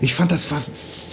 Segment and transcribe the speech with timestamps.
[0.00, 0.62] ich fand das war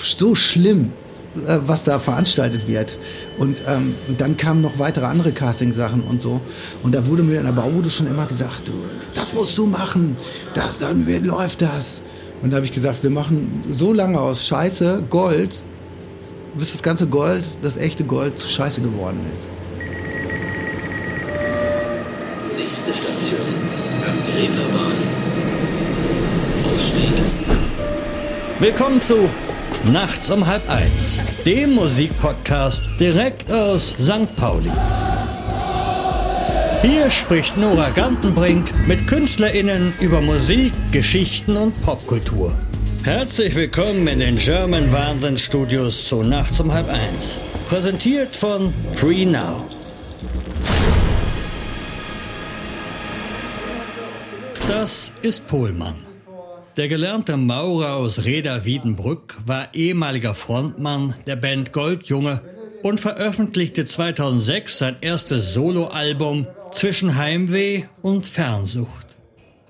[0.01, 0.91] so schlimm,
[1.35, 2.97] äh, was da veranstaltet wird.
[3.37, 6.39] Und ähm, dann kamen noch weitere andere Casting-Sachen und so.
[6.83, 8.73] Und da wurde mir in der Baubude schon immer gesagt, du,
[9.13, 10.15] das musst du machen,
[10.53, 12.01] das, dann wird, läuft das.
[12.41, 15.61] Und da habe ich gesagt, wir machen so lange aus Scheiße Gold,
[16.55, 19.47] bis das ganze Gold, das echte Gold, zu Scheiße geworden ist.
[22.57, 23.39] Nächste Station,
[24.37, 25.23] Reeperbahn.
[26.75, 27.62] Ausstieg.
[28.63, 29.29] Willkommen zu
[29.91, 34.33] Nachts um halb eins, dem Musikpodcast direkt aus St.
[34.37, 34.71] Pauli.
[36.81, 42.57] Hier spricht Nora Gantenbrink mit KünstlerInnen über Musik, Geschichten und Popkultur.
[43.03, 47.37] Herzlich willkommen in den German Wahnsinn Studios zu Nachts um halb eins.
[47.67, 49.67] Präsentiert von Free Now.
[54.69, 56.12] Das ist Pohlmann.
[56.75, 62.41] Der gelernte Maurer aus Reda-Wiedenbrück war ehemaliger Frontmann der Band Goldjunge
[62.81, 69.15] und veröffentlichte 2006 sein erstes Soloalbum Zwischen Heimweh und Fernsucht.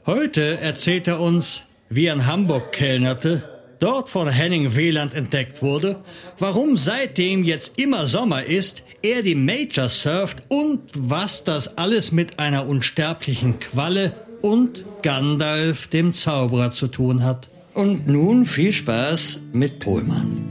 [0.05, 3.49] Heute erzählt er uns, wie er in Hamburg kellnerte,
[3.81, 6.01] dort von Henning Wieland entdeckt wurde,
[6.39, 12.39] warum seitdem jetzt immer Sommer ist, er die Major surft und was das alles mit
[12.39, 17.49] einer unsterblichen Qualle und Gandalf dem Zauberer zu tun hat.
[17.73, 20.43] Und nun viel Spaß mit Pohlmann.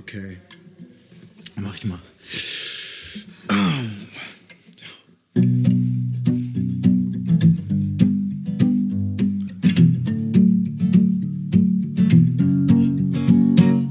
[0.00, 0.38] Okay.
[1.56, 1.98] Mach ich mal.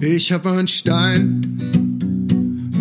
[0.02, 1.42] Ich hab einen Stein,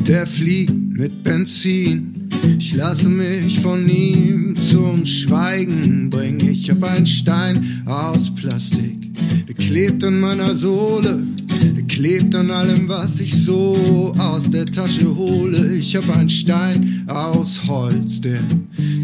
[0.07, 2.20] der fliegt mit Benzin.
[2.59, 6.49] Ich lasse mich von ihm zum Schweigen bringen.
[6.49, 9.11] Ich hab einen Stein aus Plastik,
[9.47, 11.23] der klebt an meiner Sohle,
[11.77, 15.75] der klebt an allem, was ich so aus der Tasche hole.
[15.75, 18.41] Ich hab einen Stein aus Holz, der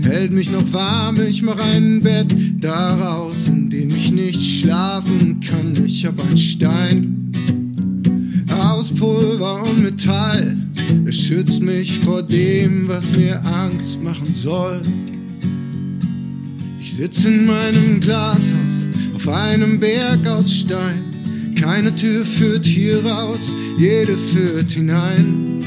[0.04, 1.20] hält mich noch warm.
[1.28, 5.72] Ich mach ein Bett daraus, in dem ich nicht schlafen kann.
[5.84, 7.32] Ich hab einen Stein
[8.48, 10.65] aus Pulver und Metall
[11.06, 14.82] es schützt mich vor dem, was mir Angst machen soll.
[16.80, 21.54] Ich sitze in meinem Glashaus auf einem Berg aus Stein.
[21.58, 25.64] Keine Tür führt hier raus, jede führt hinein.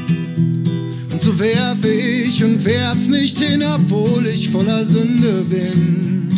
[1.12, 6.30] Und so werfe ich und werf's nicht hin, obwohl ich voller Sünde bin.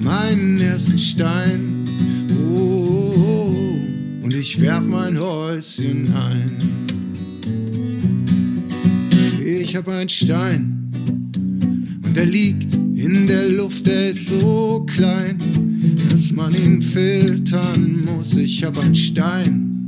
[0.00, 1.86] Meinen ersten Stein.
[2.30, 4.24] Oh, oh, oh.
[4.24, 6.83] und ich werf mein Häuschen ein
[9.74, 10.88] ich hab einen Stein
[12.04, 15.36] und der liegt in der Luft, der ist so klein,
[16.10, 18.36] dass man ihn filtern muss.
[18.36, 19.84] Ich hab einen Stein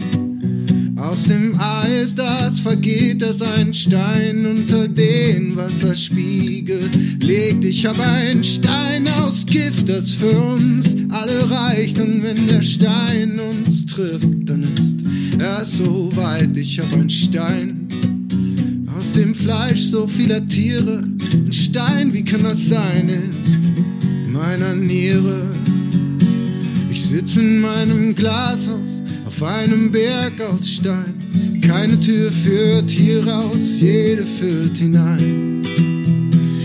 [0.97, 6.91] aus dem Eis, das vergeht, das ein Stein unter den Wasserspiegel
[7.23, 7.65] legt.
[7.65, 12.01] Ich hab einen Stein aus Gift, das für uns alle reicht.
[12.01, 16.57] Und wenn der Stein uns trifft, dann ist er so weit.
[16.57, 17.87] Ich hab einen Stein
[19.16, 21.03] dem Fleisch so vieler Tiere.
[21.32, 25.43] Ein Stein, wie kann das sein in meiner Niere?
[26.91, 31.15] Ich sitze in meinem Glashaus auf einem Berg aus Stein.
[31.66, 35.62] Keine Tür führt hier raus, jede führt hinein.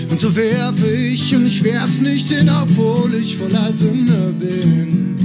[0.09, 5.15] Und so werfe ich und ich werf's nicht hin, obwohl ich voller Sünde bin.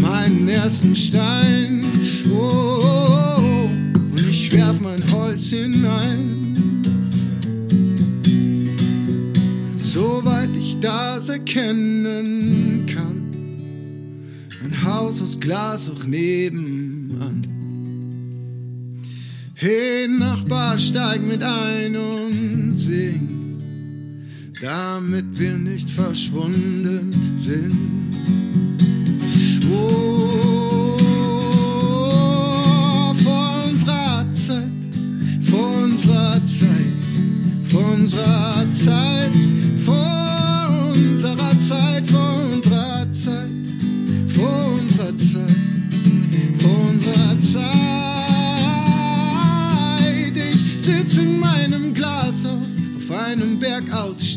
[0.00, 1.84] Meinen ersten Stein,
[2.30, 3.27] oh, oh, oh,
[4.48, 6.46] ich werf mein Holz hinein.
[9.78, 13.22] soweit ich das erkennen kann.
[14.62, 17.46] Ein Haus aus Glas auch nebenan.
[19.54, 23.58] Hey Nachbar, steig mit ein und sing,
[24.62, 27.76] damit wir nicht verschwunden sind.
[29.70, 30.07] Oh,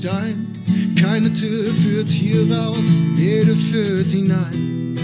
[0.02, 0.48] Stein.
[1.00, 2.80] Keine Tür führt hier raus,
[3.18, 4.98] jede führt hinein.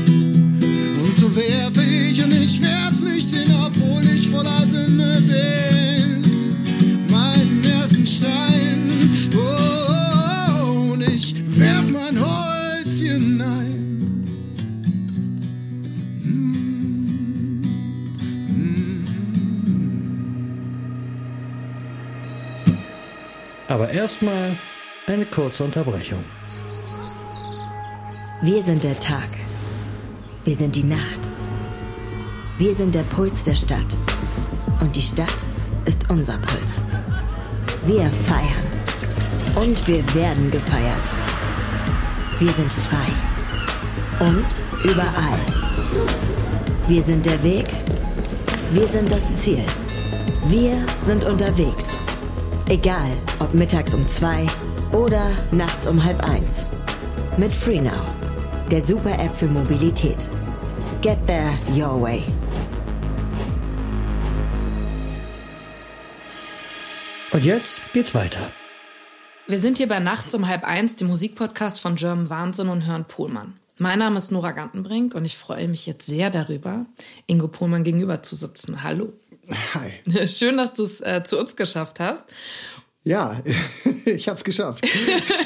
[1.03, 6.23] Und so werfe ich und ich werf's nicht hin, obwohl ich voller Sinne bin.
[7.11, 8.89] Meinen ersten Stein,
[9.35, 14.23] oh, oh, oh, und ich werf mein Holz hinein.
[23.67, 24.57] Aber erstmal
[25.09, 26.24] eine kurze Unterbrechung.
[28.42, 29.30] Wir sind der Tag.
[30.44, 31.21] Wir sind die Nacht.
[32.57, 33.98] Wir sind der Puls der Stadt.
[34.81, 35.45] Und die Stadt
[35.86, 36.81] ist unser Puls.
[37.86, 38.68] Wir feiern.
[39.56, 41.13] Und wir werden gefeiert.
[42.39, 44.25] Wir sind frei.
[44.25, 45.39] Und überall.
[46.88, 47.68] Wir sind der Weg.
[48.71, 49.63] Wir sind das Ziel.
[50.48, 51.98] Wir sind unterwegs.
[52.68, 54.45] Egal, ob mittags um zwei
[54.91, 56.65] oder nachts um halb eins.
[57.37, 58.05] Mit FreeNow,
[58.71, 60.27] der Super-App für Mobilität.
[61.01, 62.23] Get there your way.
[67.31, 68.51] Und jetzt geht's weiter.
[69.47, 73.05] Wir sind hier bei Nachts um halb eins, dem Musikpodcast von German Wahnsinn und hören
[73.05, 73.59] Pohlmann.
[73.77, 76.85] Mein Name ist Nora Gantenbrink und ich freue mich jetzt sehr darüber,
[77.27, 78.81] Ingo Pohlmann gegenüber zu sitzen.
[78.81, 79.13] Hallo.
[79.75, 80.25] Hi.
[80.27, 82.25] Schön, dass du es äh, zu uns geschafft hast.
[83.18, 83.38] Ja,
[84.06, 84.86] ich habe es geschafft.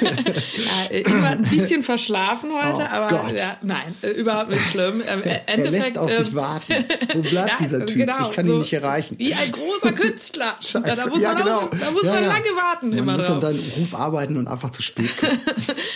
[0.02, 5.02] ja, immer ein bisschen verschlafen heute, Oh aber ja, nein, äh, überhaupt nicht schlimm.
[5.02, 6.74] Im er Endeffekt, lässt auf ähm, sich warten.
[7.13, 7.98] Wo bleibt ja, dieser Typ?
[7.98, 9.18] genau, ich kann so ihn nicht erreichen.
[9.19, 10.56] Wie ein großer Künstler.
[10.60, 10.81] Scheiße.
[10.86, 11.58] Da, da muss man, genau.
[11.60, 13.36] auch, da muss man lange warten man immer muss drauf.
[13.36, 15.40] an seinen Ruf arbeiten und einfach zu spät kommen.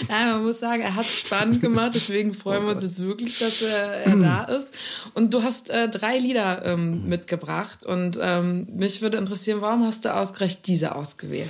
[0.07, 2.99] Nein, man muss sagen, er hat es spannend gemacht, deswegen freuen Oh wir uns jetzt
[3.03, 4.73] wirklich, dass er, er da ist.
[5.13, 6.61] Und du hast äh, drei Lieder Mhm.
[6.65, 11.49] ähm, mitgebracht und ähm, mich würde interessieren, warum hast du ausgerechnet diese ausgewählt?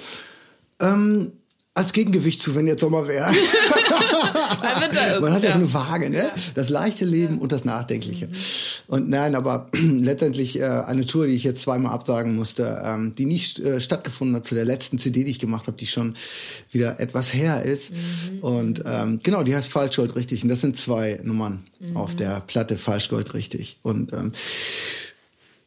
[0.79, 1.31] Ähm,
[1.75, 3.31] als Gegengewicht zu, wenn jetzt Sommer wäre.
[5.19, 6.31] Man hat ja, so eine Waage, ne?
[6.55, 8.29] Das leichte Leben und das Nachdenkliche.
[8.87, 13.25] Und nein, aber letztendlich äh, eine Tour, die ich jetzt zweimal absagen musste, ähm, die
[13.25, 16.15] nicht äh, stattgefunden hat zu der letzten CD, die ich gemacht habe, die schon
[16.71, 17.91] wieder etwas her ist.
[18.39, 20.43] Und ähm, genau, die heißt Falschgold richtig.
[20.43, 21.63] Und das sind zwei Nummern
[21.93, 23.79] auf der Platte Falschgold richtig.
[23.83, 24.31] Und ähm,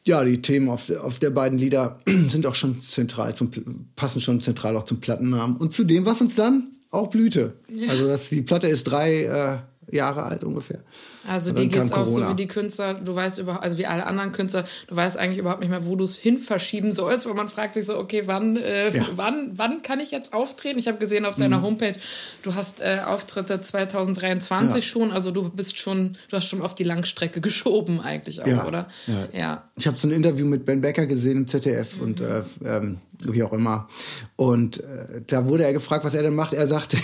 [0.09, 3.49] ja, die Themen auf, der- auf der beiden Lieder sind auch schon zentral, zum,
[3.95, 5.55] passen schon zentral auch zum Plattennamen.
[5.57, 7.53] Und zu dem, was uns dann auch blühte.
[7.87, 9.57] Also das, die Platte ist drei äh,
[9.91, 10.79] Jahre alt ungefähr.
[11.27, 14.31] Also dir geht's auch so wie die Künstler, du weißt überhaupt, also wie alle anderen
[14.31, 17.49] Künstler, du weißt eigentlich überhaupt nicht mehr, wo du es hin verschieben sollst, weil man
[17.49, 19.03] fragt sich so, okay, wann, äh, Ja.
[19.03, 19.07] Mhm.
[19.15, 20.79] wann, wann kann ich jetzt auftreten?
[20.79, 21.93] Ich habe gesehen auf deiner Homepage,
[22.41, 24.81] du hast äh, Auftritte 2023 Ja.
[24.81, 28.65] schon, also du bist schon, du hast schon auf die Langstrecke geschoben eigentlich auch, Ja,
[28.67, 28.87] oder?
[29.33, 29.69] ja.
[29.77, 33.43] Ich habe so ein Interview mit Ben Becker gesehen im ZDF und äh, ähm, wie
[33.43, 33.89] auch immer.
[34.35, 36.53] Und äh, da wurde er gefragt, was er denn macht.
[36.53, 36.97] Er sagte,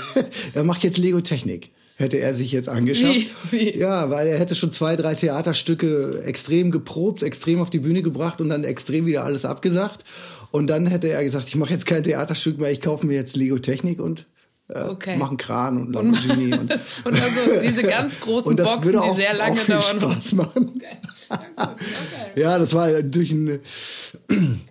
[0.54, 1.70] er macht jetzt Lego-Technik.
[1.98, 3.26] Hätte er sich jetzt angeschafft.
[3.50, 3.74] Wie?
[3.74, 3.76] Wie?
[3.76, 8.40] Ja, weil er hätte schon zwei, drei Theaterstücke extrem geprobt, extrem auf die Bühne gebracht
[8.40, 10.04] und dann extrem wieder alles abgesagt.
[10.52, 13.34] Und dann hätte er gesagt, ich mache jetzt kein Theaterstück mehr, ich kaufe mir jetzt
[13.34, 14.24] Lego-Technik und äh,
[14.70, 15.16] Okay.
[15.16, 16.52] mache einen Kran und Lamborghini.
[16.52, 19.74] und, Und also diese ganz großen und Boxen, würde die auch, sehr lange auch viel
[19.74, 20.20] dauern.
[20.20, 20.82] Spaß machen.
[20.82, 22.40] Ja, gut, okay.
[22.40, 23.60] Ja, das war durch ein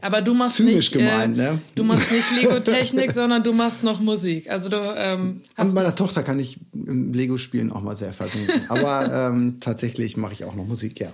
[0.01, 1.61] Aber du machst nicht, gemeint, äh, ne?
[1.75, 4.49] du machst nicht Lego-Technik, sondern du machst noch Musik.
[4.49, 8.61] Also du ähm, An meiner Tochter kann ich im Lego-Spielen auch mal sehr versinken.
[8.69, 11.11] Aber ähm, tatsächlich mache ich auch noch Musik, ja.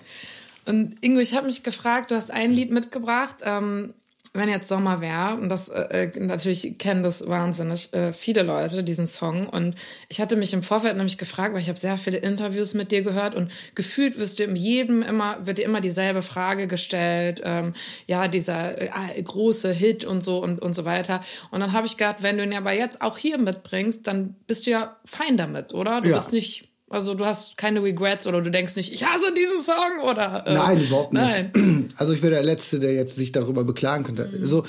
[0.66, 3.94] Und Ingo, ich habe mich gefragt, du hast ein Lied mitgebracht, ähm,
[4.36, 8.84] wenn jetzt Sommer wäre, und das äh, äh, natürlich kennen das wahnsinnig äh, viele Leute,
[8.84, 9.48] diesen Song.
[9.48, 9.76] Und
[10.10, 13.04] ich hatte mich im Vorfeld nämlich gefragt, weil ich habe sehr viele Interviews mit dir
[13.04, 17.74] gehört und gefühlt wirst du in jedem immer, wird dir immer dieselbe Frage gestellt, ähm,
[18.08, 21.24] ja, dieser äh, große Hit und so und, und so weiter.
[21.52, 24.66] Und dann habe ich gedacht, wenn du ihn aber jetzt auch hier mitbringst, dann bist
[24.66, 26.02] du ja fein damit, oder?
[26.02, 26.16] Du Ja.
[26.16, 26.73] bist nicht.
[26.94, 30.54] Also du hast keine Regrets oder du denkst nicht, ich hasse diesen Song oder äh,
[30.54, 31.24] Nein, überhaupt nicht.
[31.24, 31.90] Nein.
[31.98, 34.30] Also ich wäre der Letzte, der jetzt sich darüber beklagen könnte.
[34.32, 34.44] Mhm.
[34.44, 34.64] Also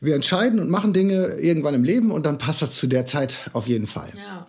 [0.00, 3.50] wir entscheiden und machen Dinge irgendwann im Leben und dann passt das zu der Zeit
[3.52, 4.10] auf jeden Fall.
[4.16, 4.46] Ja.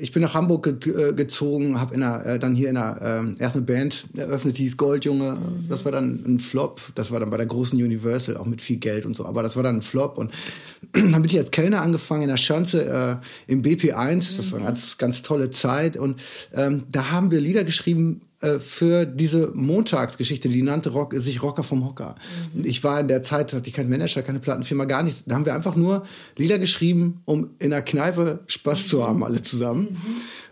[0.00, 3.00] Ich bin nach Hamburg ge äh, gezogen, habe in einer, äh, dann hier in einer
[3.02, 5.38] ähm, erst eine Band eröffnet, die hieß Goldjunge.
[5.68, 6.80] Das war dann ein Flop.
[6.94, 9.26] Das war dann bei der großen Universal auch mit viel Geld und so.
[9.26, 10.32] Aber das war dann ein Flop und
[10.92, 14.36] dann bin ich als Kellner angefangen in der Schanze äh, im BP1.
[14.36, 16.20] Das war eine ganz, ganz tolle Zeit und
[16.54, 21.62] ähm, da haben wir Lieder geschrieben äh, für diese Montagsgeschichte, die nannte Rock, sich Rocker
[21.62, 22.14] vom Hocker.
[22.54, 25.24] Und Ich war in der Zeit, hatte ich keinen Manager, keine Plattenfirma, gar nichts.
[25.26, 26.04] Da haben wir einfach nur
[26.36, 29.98] Lieder geschrieben, um in der Kneipe Spaß zu haben, alle zusammen.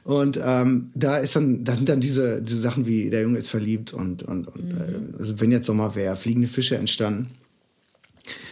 [0.04, 3.50] Und ähm, da ist dann, da sind dann diese, diese Sachen wie Der Junge ist
[3.50, 7.28] verliebt und, und, und äh, also wenn jetzt Sommer wäre, fliegende Fische entstanden.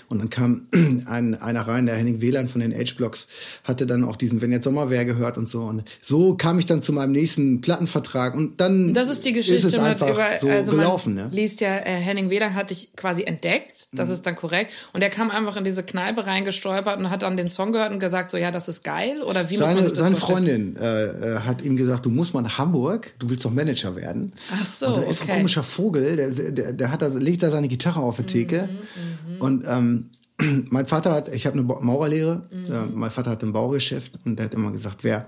[0.08, 0.66] Und dann kam
[1.06, 3.26] ein, einer rein, der Henning Wieland von den H-Blocks,
[3.64, 5.60] hatte dann auch diesen Wenn jetzt Sommer wäre gehört und so.
[5.62, 9.66] Und so kam ich dann zu meinem nächsten Plattenvertrag und dann Das ist die Geschichte
[9.68, 11.14] ist es einfach über, so also gelaufen.
[11.14, 11.30] man Ne?
[11.36, 13.96] liest ja, äh, Henning Wieland hat dich quasi entdeckt, Mhm.
[13.96, 14.72] das ist dann korrekt.
[14.92, 18.00] Und er kam einfach in diese Kneipe reingestolpert und hat dann den Song gehört und
[18.00, 19.22] gesagt, so ja, das ist geil.
[19.22, 20.76] Oder wie muss man Seine, das seine vorstellen?
[20.76, 23.96] Freundin äh, äh, hat ihm gesagt, du musst mal nach Hamburg, du willst doch Manager
[23.96, 24.32] werden.
[24.52, 25.36] Ach so, und da ist so ein okay.
[25.38, 28.68] komischer Vogel, der, der, der hat da, legt da seine Gitarre auf die Theke.
[28.68, 30.10] Mhm, Und ähm,
[30.70, 32.72] mein Vater hat, ich habe eine Maurerlehre, mhm.
[32.72, 35.26] äh, mein Vater hat ein Baugeschäft und der hat immer gesagt, wer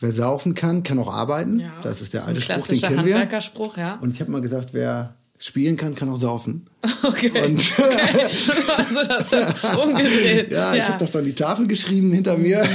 [0.00, 1.60] wer saufen kann, kann auch arbeiten.
[1.60, 3.14] Ja, das ist der alte Spruch, den kennen wir.
[3.14, 3.98] Handwerkerspruch, ja.
[4.00, 6.66] Und ich habe mal gesagt, wer spielen kann, kann auch saufen.
[7.02, 7.30] Okay.
[7.44, 8.28] Und okay.
[8.76, 9.32] also das
[9.76, 10.50] umgedreht.
[10.50, 12.66] ja, ja, ich habe das an die Tafel geschrieben hinter mir.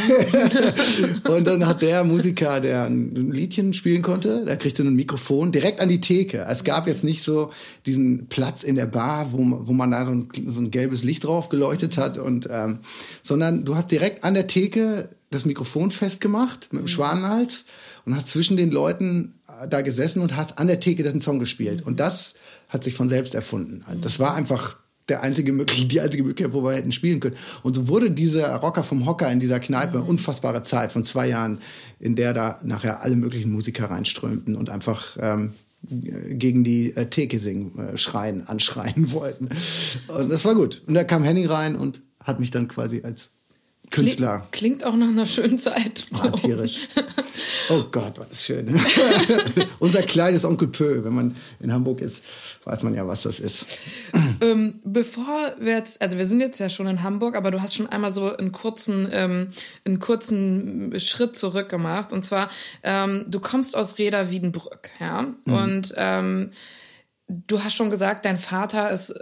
[1.30, 5.80] und dann hat der Musiker, der ein Liedchen spielen konnte, der kriegte ein Mikrofon direkt
[5.80, 6.46] an die Theke.
[6.50, 7.52] Es gab jetzt nicht so
[7.86, 11.24] diesen Platz in der Bar, wo, wo man da so ein, so ein gelbes Licht
[11.24, 12.80] drauf geleuchtet hat, und ähm,
[13.22, 17.66] sondern du hast direkt an der Theke das Mikrofon festgemacht mit dem Schwanenhals
[18.06, 21.40] und hast zwischen den Leuten äh, da gesessen und hast an der Theke den Song
[21.40, 21.86] gespielt.
[21.86, 22.36] Und das
[22.70, 23.84] hat sich von selbst erfunden.
[23.88, 27.36] Also das war einfach der einzige Möglichkeit, die einzige Möglichkeit, wo wir hätten spielen können.
[27.64, 30.08] Und so wurde dieser Rocker vom Hocker in dieser Kneipe mhm.
[30.08, 31.60] unfassbare Zeit von zwei Jahren,
[32.00, 35.54] in der da nachher alle möglichen Musiker reinströmten und einfach ähm,
[35.84, 39.50] gegen die äh, Theke singen, äh, schreien, anschreien wollten.
[40.08, 40.82] Und das war gut.
[40.88, 43.30] Und da kam Henning rein und hat mich dann quasi als
[43.92, 44.48] Künstler.
[44.52, 46.06] Klingt auch nach einer schönen Zeit.
[46.16, 46.88] Ah, tierisch.
[47.70, 48.80] Oh Gott, war das schön.
[49.80, 52.22] Unser kleines Onkel Pö, wenn man in Hamburg ist,
[52.64, 53.66] weiß man ja, was das ist.
[54.42, 57.76] Ähm, bevor wir jetzt, also wir sind jetzt ja schon in Hamburg, aber du hast
[57.76, 59.50] schon einmal so einen kurzen, ähm,
[59.86, 62.14] einen kurzen Schritt zurück gemacht.
[62.14, 62.50] Und zwar,
[62.82, 65.34] ähm, du kommst aus Reda Wiedenbrück, ja.
[65.46, 65.54] Mhm.
[65.54, 66.52] Und ähm,
[67.28, 69.14] du hast schon gesagt, dein Vater ist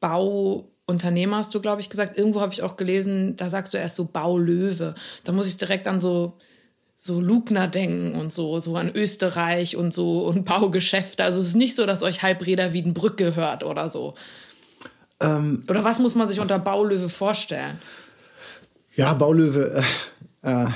[0.00, 2.18] Bau Unternehmer hast du, glaube ich, gesagt.
[2.18, 4.94] Irgendwo habe ich auch gelesen, da sagst du erst so Baulöwe.
[5.24, 6.38] Da muss ich direkt an so
[7.04, 11.24] so Lugner denken und so, so an Österreich und so und Baugeschäfte.
[11.24, 14.14] Also es ist nicht so, dass euch Halbreder Wiedenbrück gehört oder so.
[15.18, 17.80] Ähm, oder was muss man sich unter Baulöwe vorstellen?
[18.94, 19.82] Ja, Baulöwe.
[20.42, 20.68] Äh, äh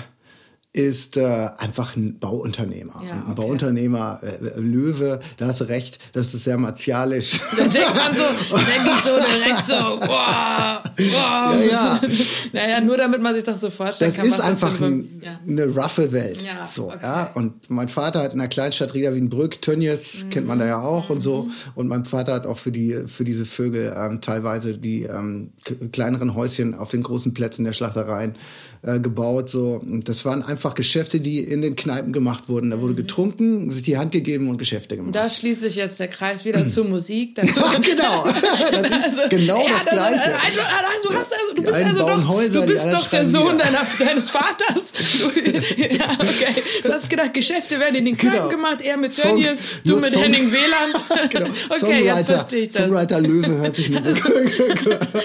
[0.76, 3.00] ist äh, einfach ein Bauunternehmer.
[3.02, 3.23] Ja, okay.
[3.28, 7.40] Ein Bauunternehmer, äh, Löwe, da hast du recht, das ist sehr martialisch.
[7.56, 9.75] Da denkt man so, denke ich so direkt so,
[10.06, 11.54] boah, boah.
[11.54, 12.00] Ja, ja.
[12.52, 14.18] naja, nur damit man sich das so vorstellt.
[14.18, 15.40] Das ist einfach ein, ja.
[15.49, 16.42] eine roughe Welt.
[16.42, 16.99] Ja, so, okay.
[17.00, 17.30] ja.
[17.33, 20.30] Und mein Vater hat in der Kleinstadt Rieder Wienbrück, Tönnies, mhm.
[20.30, 21.16] kennt man da ja auch mhm.
[21.16, 21.45] und so.
[21.45, 21.52] Mhm.
[21.75, 25.52] Und mein Vater hat auch für die, für diese Vögel ähm, teilweise die ähm,
[25.92, 28.35] kleineren Häuschen auf den großen Plätzen der Schlachtereien
[28.83, 29.50] äh, gebaut.
[29.50, 29.80] So.
[29.83, 32.70] Und das waren einfach Geschäfte, die in den Kneipen gemacht wurden.
[32.70, 32.99] Da wurde mhm.
[32.99, 35.14] getrunken, sich die Hand gegeben und Geschäfte gemacht.
[35.14, 37.35] Da schließt sich jetzt der Kreis wieder zur Musik.
[37.35, 38.25] genau.
[38.70, 40.20] Das ist also, genau ja, das Gleiche.
[40.23, 43.58] Also, also, du, hast also, du bist also doch, Häuser, du bist doch der Sohn
[43.58, 44.92] deiner, deines Vaters.
[45.18, 45.40] Du,
[45.94, 46.62] ja, okay.
[46.82, 48.49] Du hast gedacht, Geschäfte werden in den Kneipen genau.
[48.49, 51.28] gemacht, er mit Tönnies, du mit Song, Henning WLAN.
[51.30, 51.46] genau.
[51.68, 52.82] okay, Songwriter, jetzt verstehe ich das.
[52.82, 54.12] Songwriter Löwe hört sich mit so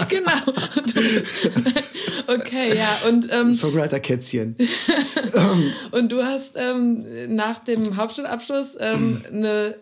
[0.10, 0.32] Genau.
[2.28, 2.98] Okay, ja.
[3.08, 4.56] Und, ähm, Songwriter-Kätzchen.
[5.92, 9.76] und du hast ähm, nach dem Hauptschulabschluss ähm, eine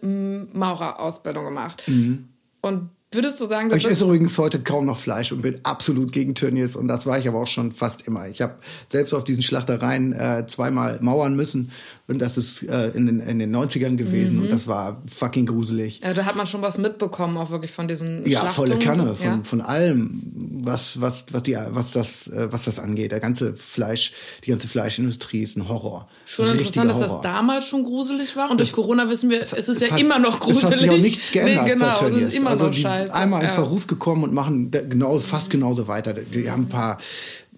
[0.53, 1.83] Maurerausbildung gemacht.
[1.87, 2.29] Mhm.
[2.61, 6.35] Und Würdest du sagen, Ich esse übrigens heute kaum noch Fleisch und bin absolut gegen
[6.35, 8.27] Tönnies und das war ich aber auch schon fast immer.
[8.27, 11.71] Ich habe selbst auf diesen Schlachtereien äh, zweimal mauern müssen
[12.07, 14.43] und das ist äh, in, den, in den 90ern gewesen mhm.
[14.43, 16.01] und das war fucking gruselig.
[16.03, 19.25] Ja, da hat man schon was mitbekommen, auch wirklich von diesen Ja, volle Kanne, von,
[19.25, 19.39] ja?
[19.41, 20.21] von allem,
[20.61, 23.11] was, was, was, die, was, das, äh, was das angeht.
[23.11, 24.13] Der ganze Fleisch,
[24.45, 26.07] die ganze Fleischindustrie ist ein Horror.
[26.25, 27.01] Schon ein interessant, Horror.
[27.01, 29.87] dass das damals schon gruselig war und durch Corona wissen wir, es, es ist es
[29.87, 30.63] ja hat, immer noch gruselig.
[30.63, 33.13] Es hat sich auch nichts geändert nee, genau, es ist immer also noch scheiße scheiße.
[33.13, 36.13] einmal in Verruf gekommen und machen genauso, fast genauso weiter.
[36.13, 36.99] Die haben ein paar,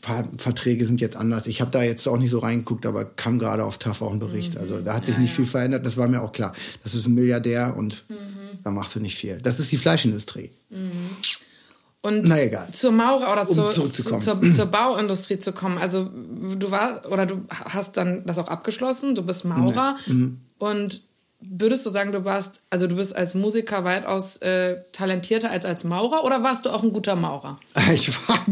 [0.02, 1.48] paar Verträge sind jetzt anders.
[1.48, 4.20] Ich habe da jetzt auch nicht so reingeguckt, aber kam gerade auf TAF auch ein
[4.20, 4.58] Bericht.
[4.58, 5.36] Also da hat sich ja, nicht ja.
[5.38, 5.86] viel verändert.
[5.86, 6.54] Das war mir auch klar.
[6.84, 8.16] Das ist ein Milliardär und mhm.
[8.64, 9.40] da machst du nicht viel.
[9.42, 10.52] Das ist die Fleischindustrie.
[10.70, 11.10] Mhm.
[12.04, 12.68] Und Na egal.
[12.72, 15.78] zur Maurer oder um zur, zur, zur, Bauindustrie zu kommen.
[15.78, 16.10] Also
[16.58, 19.14] du warst oder du hast dann das auch abgeschlossen.
[19.14, 20.14] Du bist Maurer nee.
[20.14, 20.42] mhm.
[20.58, 21.02] und
[21.44, 25.84] Würdest du sagen, du warst, also du bist als Musiker weitaus äh, talentierter als als
[25.84, 27.60] Maurer oder warst du auch ein guter Maurer?
[27.94, 28.46] Ich war,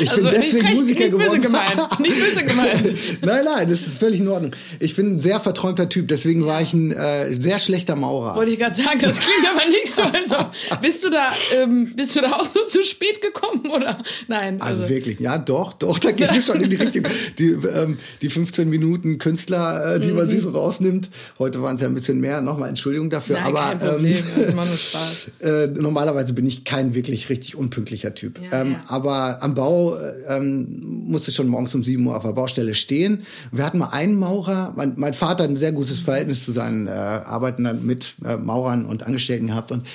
[0.00, 1.28] ich also bin deswegen nicht, Musiker nicht geworden.
[1.28, 2.98] Böse gemeint, nicht böse gemeint.
[3.22, 4.52] nein, nein, das ist völlig in Ordnung.
[4.80, 8.34] Ich bin ein sehr verträumter Typ, deswegen war ich ein äh, sehr schlechter Maurer.
[8.34, 10.02] Wollte ich gerade sagen, das klingt aber nicht so.
[10.02, 10.36] Also,
[10.80, 14.02] bist du da, ähm, bist du da auch so zu spät gekommen oder?
[14.26, 14.60] Nein.
[14.60, 17.04] Also, also wirklich, ja, doch, doch, da geht es schon in die Richtung.
[17.38, 20.16] Die, ähm, die 15 Minuten Künstler, äh, die mhm.
[20.16, 21.10] man sich so rausnimmt.
[21.38, 22.40] Heute waren es ja ein bisschen mehr.
[22.40, 23.36] Nochmal Entschuldigung dafür.
[23.36, 24.16] Nein, aber kein Problem.
[24.16, 25.30] Ähm, das nur Spaß.
[25.40, 28.40] äh, normalerweise bin ich kein wirklich richtig unpünktlicher Typ.
[28.40, 28.84] Ja, ähm, ja.
[28.88, 33.24] Aber am Bau ähm, musste schon morgens um 7 Uhr auf der Baustelle stehen.
[33.52, 34.72] Wir hatten mal einen Maurer.
[34.76, 38.86] Mein, mein Vater hat ein sehr gutes Verhältnis zu seinen äh, Arbeiten mit äh, Maurern
[38.86, 39.72] und Angestellten gehabt.
[39.72, 39.86] Und,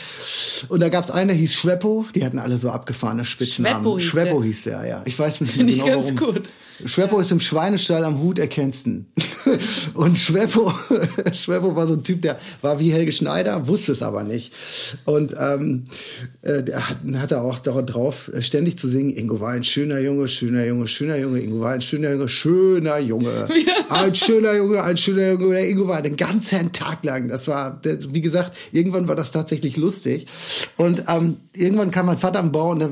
[0.67, 2.05] und da gab es einen, der hieß Schweppo.
[2.13, 3.81] Die hatten alle so abgefahrene Spitznamen.
[3.81, 5.01] Schweppo hieß, Schweppo hieß der, ja.
[5.05, 6.33] Ich weiß nicht Finde genau, ich ganz warum.
[6.33, 6.49] gut.
[6.84, 8.86] Schweppo ist im Schweinestall am Hut erkennst
[9.94, 10.74] und Schweppo,
[11.34, 14.51] Schweppo war so ein Typ, der war wie Helge Schneider, wusste es aber nicht.
[15.05, 15.88] Und ähm,
[16.41, 20.27] äh, der hat, hatte auch darauf äh, ständig zu singen, Ingo war ein schöner Junge,
[20.27, 23.48] schöner Junge, schöner Junge, Ingo war ein schöner Junge, schöner Junge.
[23.89, 25.53] Ein schöner Junge, ein schöner Junge.
[25.53, 27.27] Der Ingo war den ganzen Tag lang.
[27.27, 30.25] Das war, wie gesagt, irgendwann war das tatsächlich lustig.
[30.75, 32.88] Und ähm, irgendwann kam mein Vater am Bau, äh,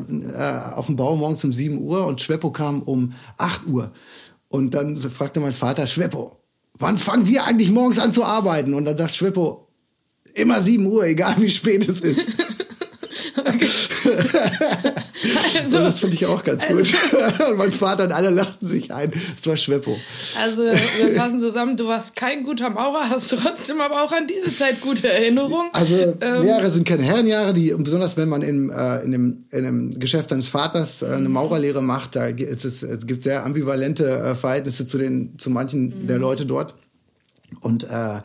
[0.76, 3.73] auf dem Bau morgens um 7 Uhr und Schweppo kam um 8 Uhr.
[4.48, 6.38] Und dann fragte mein Vater, Schweppo,
[6.74, 8.74] wann fangen wir eigentlich morgens an zu arbeiten?
[8.74, 9.68] Und dann sagt Schweppo,
[10.36, 12.28] immer 7 Uhr, egal wie spät es ist.
[15.66, 16.94] also, und das fand ich auch ganz gut.
[17.22, 19.12] Also, und mein Vater und alle lachten sich ein.
[19.12, 19.98] Das war Schweppo.
[20.42, 24.56] Also wir fassen zusammen, du warst kein guter Maurer, hast trotzdem aber auch an diese
[24.56, 25.70] Zeit gute Erinnerungen.
[25.74, 29.64] Also ähm, Jahre sind keine Herrenjahre, die besonders wenn man in, äh, in, dem, in
[29.64, 34.08] dem Geschäft deines Vaters äh, eine Maurerlehre macht, da ist es, es gibt sehr ambivalente
[34.08, 36.08] äh, Verhältnisse zu den zu manchen mhm.
[36.08, 36.76] der Leute dort.
[37.62, 38.22] Und äh,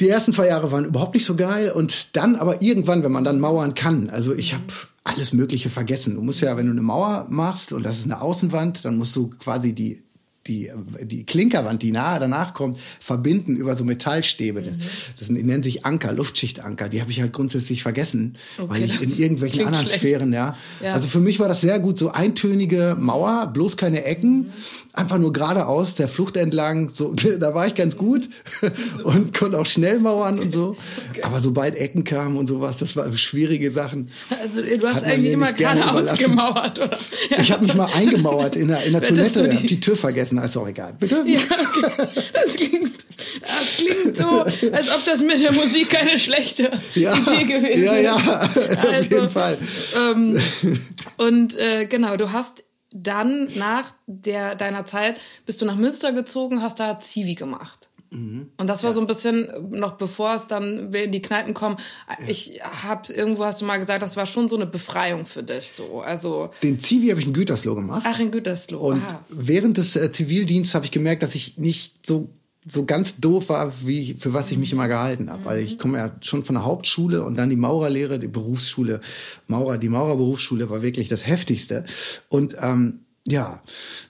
[0.00, 3.24] die ersten zwei Jahre waren überhaupt nicht so geil und dann aber irgendwann, wenn man
[3.24, 4.64] dann mauern kann, also ich habe
[5.04, 6.14] alles Mögliche vergessen.
[6.14, 9.14] Du musst ja, wenn du eine Mauer machst und das ist eine Außenwand, dann musst
[9.14, 10.04] du quasi die
[10.46, 10.70] die,
[11.00, 14.60] die Klinkerwand, die nahe danach kommt, verbinden über so Metallstäbe.
[14.60, 14.78] Mhm.
[15.16, 16.88] Das sind, die nennen sich Anker, Luftschichtanker.
[16.88, 20.00] Die habe ich halt grundsätzlich vergessen, okay, weil ich in irgendwelchen anderen schlecht.
[20.00, 20.56] Sphären, ja.
[20.82, 20.92] ja.
[20.92, 24.38] Also für mich war das sehr gut, so eintönige Mauer, bloß keine Ecken.
[24.38, 24.52] Mhm
[24.94, 26.88] einfach nur geradeaus der Flucht entlang.
[26.88, 28.28] So, da war ich ganz gut
[29.04, 30.76] und konnte auch schnell mauern und so.
[31.10, 31.22] Okay.
[31.22, 34.10] Aber sobald Ecken kamen und sowas, das waren schwierige Sachen.
[34.30, 36.98] Also du hast eigentlich immer geradeaus gemauert, oder?
[37.30, 39.66] Ja, ich habe mich mal eingemauert in der, in der Toilette, die...
[39.66, 40.94] die Tür vergessen, ist auch egal.
[40.98, 41.24] Bitte?
[41.26, 42.08] Ja, okay.
[42.32, 42.92] Das klingt,
[43.40, 48.02] das klingt so, als ob das mit der Musik keine schlechte ja, Idee gewesen wäre.
[48.02, 49.58] Ja, ja, also, auf jeden Fall.
[49.96, 50.40] Ähm,
[51.16, 52.63] und äh, genau, du hast
[52.94, 57.90] dann nach der, deiner Zeit bist du nach Münster gezogen, hast da Zivi gemacht.
[58.10, 58.50] Mhm.
[58.56, 58.94] Und das war ja.
[58.94, 61.76] so ein bisschen noch bevor es dann in die Kneipen kommen.
[62.08, 62.28] Ja.
[62.28, 65.72] Ich hab's irgendwo hast du mal gesagt, das war schon so eine Befreiung für dich
[65.72, 66.00] so.
[66.00, 68.02] Also den Zivi habe ich in Gütersloh gemacht.
[68.06, 68.78] Ach in Gütersloh.
[68.78, 69.24] Und Aha.
[69.28, 72.28] während des äh, Zivildienstes habe ich gemerkt, dass ich nicht so
[72.66, 75.44] so ganz doof war, wie für was ich mich immer gehalten habe.
[75.44, 79.00] Weil ich komme ja schon von der Hauptschule und dann die Maurerlehre, die Berufsschule,
[79.48, 81.84] Maurer, die Maurerberufsschule war wirklich das heftigste.
[82.28, 83.62] Und ähm, ja,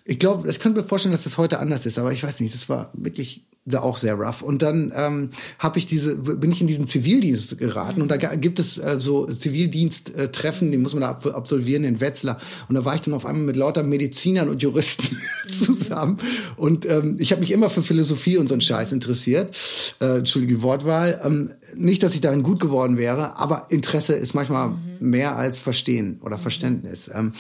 [0.05, 2.55] ich glaube, ich könnte mir vorstellen, dass das heute anders ist, aber ich weiß nicht,
[2.55, 4.43] das war wirklich auch sehr rough.
[4.43, 8.59] Und dann ähm, habe ich diese, bin ich in diesen Zivildienst geraten und da gibt
[8.59, 12.39] es äh, so Zivildiensttreffen, die muss man da absolvieren in Wetzlar.
[12.69, 16.19] Und da war ich dann auf einmal mit lauter Medizinern und Juristen zusammen.
[16.57, 19.57] Und ähm, ich habe mich immer für Philosophie und so einen Scheiß interessiert.
[20.01, 21.21] Äh, Entschuldige Wortwahl.
[21.25, 24.77] Ähm, nicht, dass ich darin gut geworden wäre, aber Interesse ist manchmal mhm.
[25.01, 27.11] mehr als Verstehen oder Verständnis.
[27.13, 27.33] Ähm,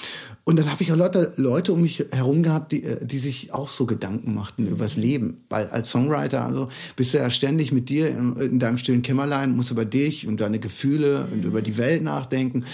[0.47, 3.55] und dann habe ich auch Leute, Leute um mich herum gehabt, die, äh, die sich
[3.55, 4.73] auch so Gedanken machten mhm.
[4.73, 5.39] übers Leben.
[5.49, 9.57] Weil als Songwriter also bist du ja ständig mit dir in, in deinem stillen Kämmerlein,
[9.57, 11.33] musst über dich und deine Gefühle mhm.
[11.33, 12.65] und über die Welt nachdenken.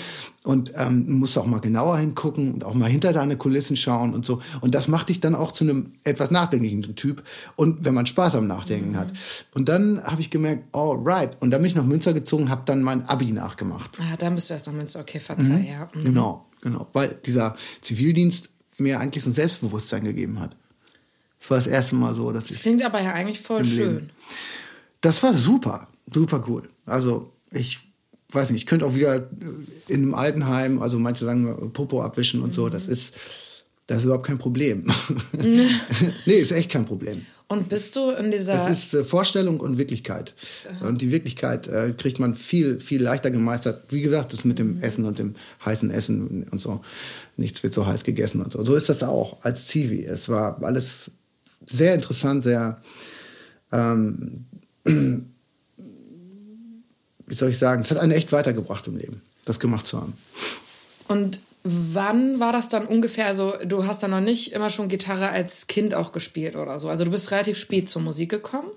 [0.43, 4.25] Und ähm, musst auch mal genauer hingucken und auch mal hinter deine Kulissen schauen und
[4.25, 4.41] so.
[4.63, 7.23] Und das macht dich dann auch zu einem etwas nachdenklichen Typ.
[7.57, 8.97] Und wenn man Spaß am Nachdenken mhm.
[8.97, 9.13] hat.
[9.53, 11.37] Und dann habe ich gemerkt, oh right.
[11.41, 13.99] Und dann bin ich nach Münster gezogen, habe dann mein Abi nachgemacht.
[14.01, 15.01] Ah, dann bist du erst nach Münster.
[15.01, 15.65] Okay, verzeih, mhm.
[15.65, 15.91] ja.
[15.95, 16.05] Mhm.
[16.05, 16.47] Genau.
[16.63, 20.57] Genau, weil dieser Zivildienst mir eigentlich so ein Selbstbewusstsein gegeben hat.
[21.39, 22.63] Das war das erste Mal so, dass das ich.
[22.63, 23.95] klingt aber ja eigentlich voll schön.
[23.95, 24.11] Leben.
[25.01, 26.69] Das war super, super cool.
[26.85, 27.79] Also ich
[28.33, 29.29] weiß nicht, ich könnte auch wieder
[29.89, 32.55] in einem Altenheim, also manche sagen Popo abwischen und mhm.
[32.55, 32.69] so.
[32.69, 33.15] Das ist,
[33.87, 34.87] das ist überhaupt kein Problem.
[35.33, 37.27] nee, ist echt kein Problem.
[37.49, 38.55] Und bist du in dieser.
[38.55, 40.35] Das ist äh, Vorstellung und Wirklichkeit.
[40.71, 40.87] Aha.
[40.87, 43.85] Und die Wirklichkeit äh, kriegt man viel, viel leichter gemeistert.
[43.89, 44.83] Wie gesagt, das mit dem mhm.
[44.85, 46.81] Essen und dem heißen Essen und so.
[47.37, 48.65] Nichts wird so heiß gegessen und so.
[48.65, 50.05] So ist das auch als Zivi.
[50.05, 51.11] Es war alles
[51.67, 52.81] sehr interessant, sehr.
[53.73, 54.47] Ähm,
[57.31, 57.81] wie soll ich sagen?
[57.81, 60.13] Es hat einen echt weitergebracht im Leben, das gemacht zu haben.
[61.09, 63.27] Und Wann war das dann ungefähr?
[63.27, 66.89] Also, du hast dann noch nicht immer schon Gitarre als Kind auch gespielt oder so.
[66.89, 68.71] Also, du bist relativ spät zur Musik gekommen.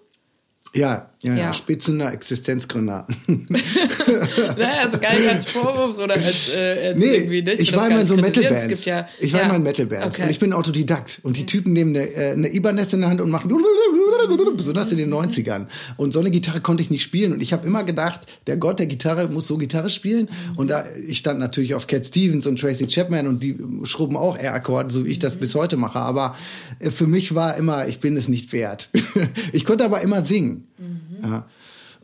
[0.75, 1.53] Ja, ja, ja.
[1.53, 3.07] Spätzünder, Existenzgründer.
[3.27, 7.59] naja, also gar nicht als Vorwurf oder als, äh, als nee, irgendwie nicht.
[7.59, 8.83] Ich war immer so Metal-Bands.
[8.83, 9.45] Ja, ich war ja.
[9.45, 10.07] immer in Metal-Bands.
[10.07, 10.23] Okay.
[10.23, 11.19] Und ich bin Autodidakt.
[11.23, 13.49] Und die Typen nehmen eine, äh, eine Ibanez in der Hand und machen
[14.57, 15.67] besonders in den 90ern.
[15.95, 17.31] Und so eine Gitarre konnte ich nicht spielen.
[17.31, 20.27] Und ich habe immer gedacht, der Gott der Gitarre muss so Gitarre spielen.
[20.57, 24.37] Und da, ich stand natürlich auf Cat Stevens und Tracy Chapman und die schrubben auch
[24.37, 25.99] R-Akkorde, so wie ich das bis heute mache.
[25.99, 26.35] Aber
[26.79, 28.89] äh, für mich war immer, ich bin es nicht wert.
[29.53, 30.62] ich konnte aber immer singen.
[30.77, 31.23] Mhm.
[31.23, 31.47] Ja.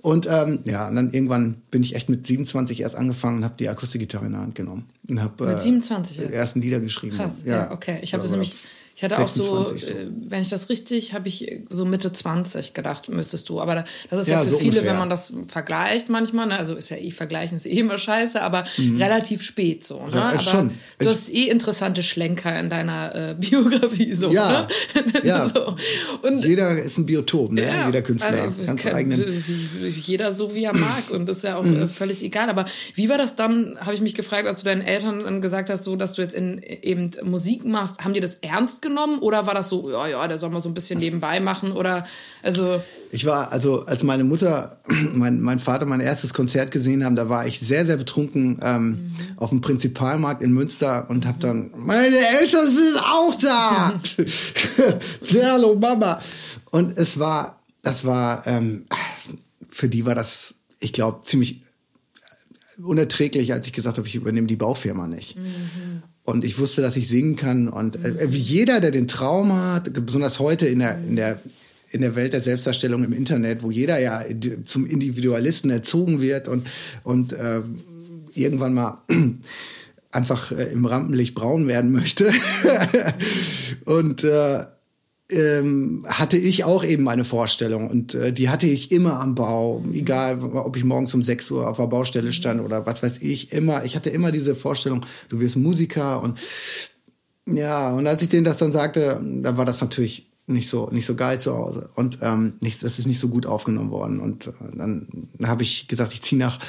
[0.01, 3.55] Und ähm, ja, und dann irgendwann bin ich echt mit 27 erst angefangen und habe
[3.59, 4.85] die Akustikgitarre in der Hand genommen.
[5.09, 6.33] Und hab, mit 27 äh, erst?
[6.33, 7.17] ersten Lieder geschrieben.
[7.17, 7.99] Krass, ja, ja okay.
[8.01, 8.55] Ich habe das nämlich
[8.99, 12.11] Ich hatte 26, auch so, so, äh, wenn ich das richtig, habe ich so Mitte
[12.11, 13.61] 20 gedacht, müsstest du.
[13.61, 14.91] Aber das ist ja, ja für so viele, ungefähr.
[14.91, 16.57] wenn man das vergleicht manchmal, ne?
[16.57, 19.01] also ist ja eh vergleichen, ist eh immer scheiße, aber mhm.
[19.01, 20.05] relativ spät so.
[20.05, 20.15] Ne?
[20.15, 20.69] Ja, aber schon.
[20.97, 24.31] du ich hast eh interessante Schlenker in deiner äh, Biografie so.
[24.31, 25.03] Ja, ne?
[25.23, 25.47] ja.
[25.47, 25.77] so.
[26.21, 27.63] Und, jeder ist ein Biotop, ne?
[27.63, 28.41] Ja, jeder Künstler.
[28.41, 29.45] Also, ganz kann, eigenen.
[29.97, 31.87] Jeder so, wie er mag und das ist ja auch mhm.
[31.87, 32.49] völlig egal.
[32.49, 35.85] Aber wie war das dann, habe ich mich gefragt, als du deinen Eltern gesagt hast,
[35.85, 39.53] so, dass du jetzt in eben Musik machst, haben die das ernst genommen oder war
[39.53, 42.05] das so, ja, ja, der soll mal so ein bisschen nebenbei machen oder
[42.41, 42.81] also.
[43.11, 44.79] Ich war, also als meine Mutter,
[45.13, 48.89] mein, mein Vater mein erstes Konzert gesehen haben, da war ich sehr, sehr betrunken ähm,
[48.89, 49.15] mhm.
[49.37, 53.99] auf dem Prinzipalmarkt in Münster und habe dann, meine Eltern sind auch da!
[55.43, 56.21] Hallo Mama!
[56.71, 58.85] Und es war, das war, ähm,
[59.69, 61.61] für die war das, ich glaube, ziemlich
[62.83, 65.37] unerträglich, als ich gesagt habe, ich übernehme die Baufirma nicht.
[65.37, 66.03] Mhm.
[66.29, 67.67] Und ich wusste, dass ich singen kann.
[67.67, 71.39] Und äh, wie jeder, der den Traum hat, besonders heute in der, in der
[71.91, 74.23] in der Welt der Selbstdarstellung im Internet, wo jeder ja
[74.65, 76.67] zum Individualisten erzogen wird und,
[77.03, 77.63] und äh,
[78.35, 79.01] irgendwann mal
[80.11, 82.31] einfach äh, im Rampenlicht braun werden möchte.
[83.85, 84.65] und äh,
[85.29, 89.83] ähm, hatte ich auch eben meine Vorstellung und äh, die hatte ich immer am Bau,
[89.93, 93.51] egal ob ich morgens um 6 Uhr auf der Baustelle stand oder was weiß ich,
[93.51, 96.39] immer, ich hatte immer diese Vorstellung, du wirst Musiker und
[97.45, 101.05] ja, und als ich denen das dann sagte, da war das natürlich nicht so nicht
[101.05, 101.89] so geil zu Hause.
[101.95, 104.19] Und ähm, nicht, das ist nicht so gut aufgenommen worden.
[104.19, 105.07] Und äh, dann
[105.43, 106.59] habe ich gesagt, ich ziehe nach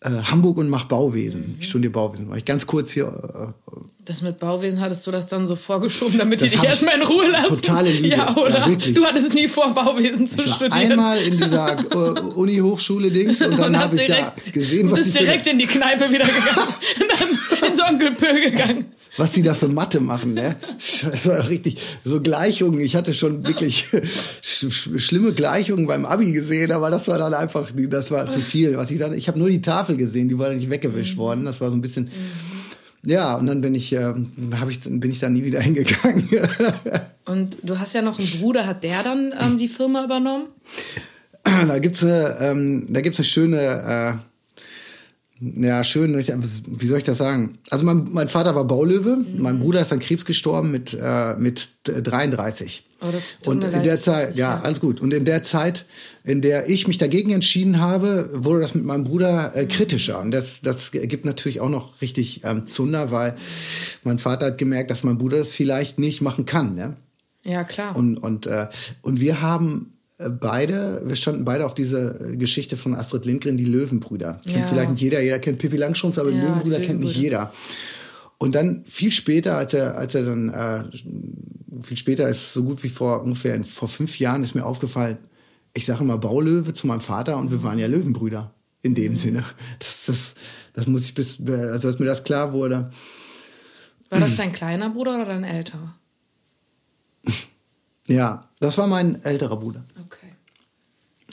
[0.00, 1.40] äh, Hamburg und mache Bauwesen.
[1.40, 1.56] Mhm.
[1.60, 2.28] Ich studiere Bauwesen.
[2.28, 3.54] War ich ganz kurz hier.
[3.66, 7.02] Äh, das mit Bauwesen hattest du das dann so vorgeschoben, damit die dich erstmal in
[7.02, 7.56] Ruhe lassen?
[7.56, 8.16] Totale Liebe.
[8.16, 8.66] Ja, oder?
[8.66, 10.92] Ja, du hattest nie vor, Bauwesen zu ich war studieren.
[10.92, 15.46] Einmal in dieser uh, Uni-Hochschule-Dings und dann habe ich da gesehen, was Du bist direkt
[15.46, 16.68] in die Kneipe wieder gegangen.
[17.00, 18.86] und dann ins Onkel Pö gegangen
[19.18, 20.56] was die da für Mathe machen, ne?
[20.78, 22.80] Das war richtig, so Gleichungen.
[22.80, 23.86] Ich hatte schon wirklich
[24.42, 28.76] sch schlimme Gleichungen beim Abi gesehen, aber das war dann einfach, das war zu viel.
[28.76, 31.20] Was ich dann, ich habe nur die Tafel gesehen, die war dann nicht weggewischt mhm.
[31.20, 31.44] worden.
[31.44, 33.10] Das war so ein bisschen, mhm.
[33.10, 33.34] ja.
[33.34, 34.14] Und dann bin ich, äh,
[34.58, 36.28] hab ich, bin ich da nie wieder hingegangen.
[37.26, 40.46] und du hast ja noch einen Bruder, hat der dann ähm, die Firma übernommen?
[41.44, 44.20] Da gibt's eine, ähm, da gibt's eine schöne.
[44.22, 44.27] Äh,
[45.40, 46.16] ja, schön.
[46.16, 47.58] Wie soll ich das sagen?
[47.70, 49.40] Also mein, mein Vater war Baulöwe, mhm.
[49.40, 52.84] mein Bruder ist an Krebs gestorben mit, äh, mit 33.
[53.00, 55.00] Oh, das und in leid, der Zeit, ja, alles gut.
[55.00, 55.86] Und in der Zeit,
[56.24, 60.18] in der ich mich dagegen entschieden habe, wurde das mit meinem Bruder äh, kritischer.
[60.18, 63.36] Und das, das gibt natürlich auch noch richtig ähm, Zunder, weil
[64.02, 66.74] mein Vater hat gemerkt, dass mein Bruder das vielleicht nicht machen kann.
[66.74, 66.96] Ne?
[67.44, 67.94] Ja, klar.
[67.94, 68.66] Und, und, äh,
[69.02, 74.40] und wir haben beide, wir standen beide auf diese Geschichte von Astrid Lindgren, die Löwenbrüder.
[74.44, 77.52] Kennt vielleicht nicht jeder, jeder kennt Pippi Langstrumpf, aber ja, die Löwenbrüder kennt nicht jeder.
[78.38, 80.84] Und dann viel später, als er, als er dann, äh,
[81.82, 85.18] viel später ist so gut wie vor ungefähr in, vor fünf Jahren ist mir aufgefallen,
[85.74, 88.52] ich sage immer Baulöwe zu meinem Vater und wir waren ja Löwenbrüder
[88.82, 89.16] in dem mhm.
[89.16, 89.44] Sinne.
[89.78, 90.34] Das, das,
[90.72, 92.90] das muss ich bis, also als mir das klar wurde.
[94.10, 95.94] War das dein kleiner Bruder oder dein älterer?
[98.08, 99.84] Ja, das war mein älterer Bruder.
[100.04, 100.32] Okay.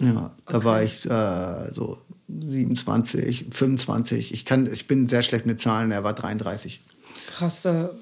[0.01, 0.65] Ja, da okay.
[0.65, 4.33] war ich äh, so 27, 25.
[4.33, 5.91] Ich kann, ich bin sehr schlecht mit Zahlen.
[5.91, 6.81] Er war 33.
[7.31, 7.95] Krasse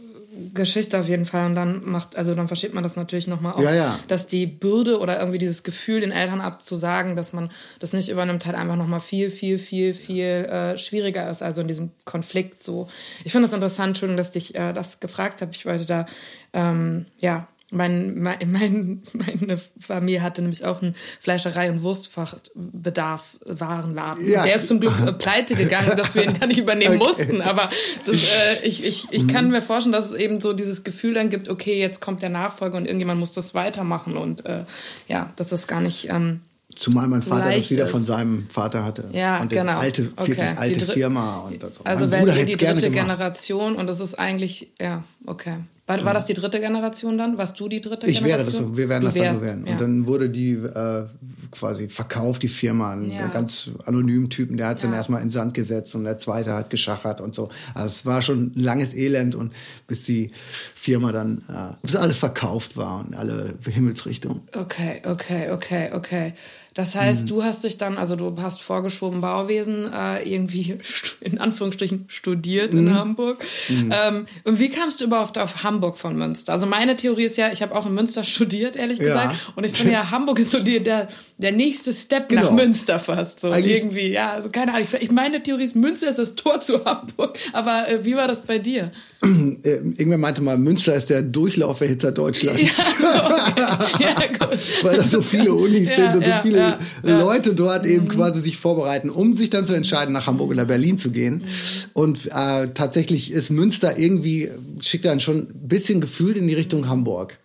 [0.53, 1.45] Geschichte auf jeden Fall.
[1.45, 3.99] Und dann macht, also dann versteht man das natürlich nochmal auch, ja, ja.
[4.07, 8.45] dass die Bürde oder irgendwie dieses Gefühl den Eltern abzusagen, dass man das nicht übernimmt,
[8.45, 11.43] halt einfach nochmal viel, viel, viel, viel äh, schwieriger ist.
[11.43, 12.88] Also in diesem Konflikt so.
[13.23, 15.51] Ich finde das interessant, Entschuldigung, dass ich äh, das gefragt habe.
[15.53, 16.05] Ich wollte da,
[16.53, 24.29] ähm, ja, mein, mein, mein, meine Familie hatte nämlich auch einen Fleischerei- und Wurstfachbedarf Warenladen.
[24.29, 24.43] Ja.
[24.43, 27.12] Der ist zum Glück äh, pleite gegangen, dass wir ihn gar nicht übernehmen okay.
[27.12, 27.41] mussten.
[27.41, 27.69] Aber
[28.05, 31.29] das, äh, ich, ich, ich kann mir vorstellen, dass es eben so dieses Gefühl dann
[31.29, 34.17] gibt, okay, jetzt kommt der Nachfolger und irgendjemand muss das weitermachen.
[34.17, 34.65] Und äh,
[35.07, 36.09] ja, dass das gar nicht.
[36.09, 36.41] Ähm,
[36.75, 37.91] Zumal mein so Vater das wieder ist.
[37.91, 39.05] von seinem Vater hatte.
[39.12, 39.77] Ja, und genau.
[39.77, 40.53] Alte, okay.
[40.55, 41.41] alte Firma.
[41.41, 41.83] Und so.
[41.83, 45.57] Also wäre die dritte Generation und das ist eigentlich, ja, okay.
[46.01, 47.38] War, war das die dritte Generation dann?
[47.38, 48.47] Warst du die dritte ich Generation?
[48.47, 49.65] Ich wäre das, wir werden das wärst, dann so werden.
[49.65, 49.71] Ja.
[49.73, 51.06] Und dann wurde die äh,
[51.51, 53.21] quasi verkauft, die Firma, an ja.
[53.21, 54.89] einen ganz anonymen Typen, der hat es ja.
[54.89, 57.49] dann erstmal in Sand gesetzt und der zweite hat geschachert und so.
[57.73, 59.53] Also es war schon ein langes Elend und
[59.88, 60.32] bis die
[60.73, 64.41] Firma dann, äh, bis alles verkauft war und alle Himmelsrichtungen.
[64.56, 66.34] Okay, okay, okay, okay.
[66.73, 67.27] Das heißt, mhm.
[67.27, 70.79] du hast dich dann, also du hast vorgeschoben Bauwesen äh, irgendwie
[71.21, 72.88] in Anführungsstrichen studiert mhm.
[72.88, 73.45] in Hamburg.
[73.69, 73.93] Mhm.
[73.93, 76.53] Ähm, und wie kamst du überhaupt auf Hamburg von Münster?
[76.53, 79.05] Also meine Theorie ist ja, ich habe auch in Münster studiert, ehrlich ja.
[79.05, 79.36] gesagt.
[79.55, 82.43] Und ich finde ja, Hamburg ist so die, der, der nächste Step genau.
[82.43, 83.39] nach Münster fast.
[83.39, 84.88] So Eigentlich irgendwie, ja, also keine Ahnung.
[84.99, 87.38] Ich, meine Theorie ist, Münster ist das Tor zu Hamburg.
[87.51, 88.91] Aber äh, wie war das bei dir?
[89.23, 92.62] Äh, irgendwer meinte mal, Münster ist der Durchlauferhitzer Deutschlands.
[92.62, 94.03] Ja, so, okay.
[94.03, 94.15] ja.
[94.81, 98.09] Weil da so viele Unis ja, sind und so viele Leute dort eben mhm.
[98.09, 101.36] quasi sich vorbereiten, um sich dann zu entscheiden, nach Hamburg oder Berlin zu gehen.
[101.36, 101.43] Mhm.
[101.93, 106.89] Und äh, tatsächlich ist Münster irgendwie, schickt dann schon ein bisschen gefühlt in die Richtung
[106.89, 107.39] Hamburg.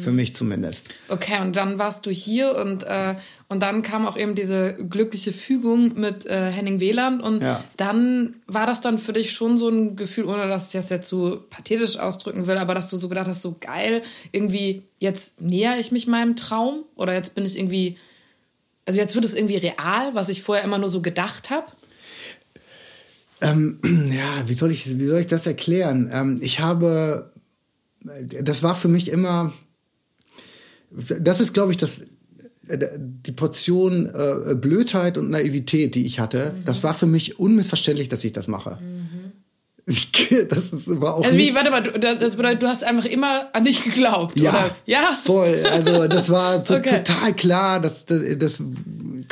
[0.00, 0.04] Mhm.
[0.04, 0.88] Für mich zumindest.
[1.08, 3.14] Okay, und dann warst du hier und, äh,
[3.48, 7.62] und dann kam auch eben diese glückliche Fügung mit äh, Henning Wieland und ja.
[7.76, 11.08] dann war das dann für dich schon so ein Gefühl, ohne dass ich das jetzt
[11.08, 15.78] so pathetisch ausdrücken will, aber dass du so gedacht hast, so geil, irgendwie jetzt näher
[15.78, 17.96] ich mich meinem Traum oder jetzt bin ich irgendwie,
[18.86, 21.66] also jetzt wird es irgendwie real, was ich vorher immer nur so gedacht habe?
[23.40, 23.78] Ähm,
[24.14, 26.10] ja, wie soll ich, wie soll ich das erklären?
[26.12, 27.32] Ähm, ich habe,
[28.02, 29.52] das war für mich immer,
[30.90, 32.00] das ist, glaube ich, das,
[32.68, 36.54] äh, die Portion äh, Blödheit und Naivität, die ich hatte.
[36.56, 36.64] Mhm.
[36.64, 38.78] Das war für mich unmissverständlich, dass ich das mache.
[38.80, 39.32] Mhm.
[40.48, 43.64] Das ist, war auch also wie, warte mal, das bedeutet, du hast einfach immer an
[43.64, 44.76] dich geglaubt, ja, oder?
[44.86, 45.64] Ja, voll.
[45.70, 47.02] Also das war so okay.
[47.02, 47.80] total klar.
[47.80, 48.58] Dass, das, das,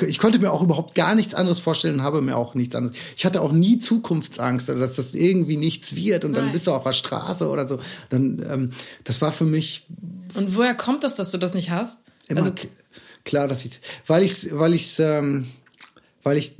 [0.07, 2.97] ich konnte mir auch überhaupt gar nichts anderes vorstellen und habe mir auch nichts anderes.
[3.17, 6.45] Ich hatte auch nie Zukunftsangst oder dass das irgendwie nichts wird und Nein.
[6.45, 7.79] dann bist du auf der Straße oder so.
[8.11, 8.71] Dann, ähm,
[9.05, 9.87] das war für mich.
[10.35, 12.01] Und woher kommt das, dass du das nicht hast?
[12.29, 12.53] Immer also
[13.25, 15.49] klar, dass ich, weil ich, weil ich, ähm,
[16.23, 16.57] weil ich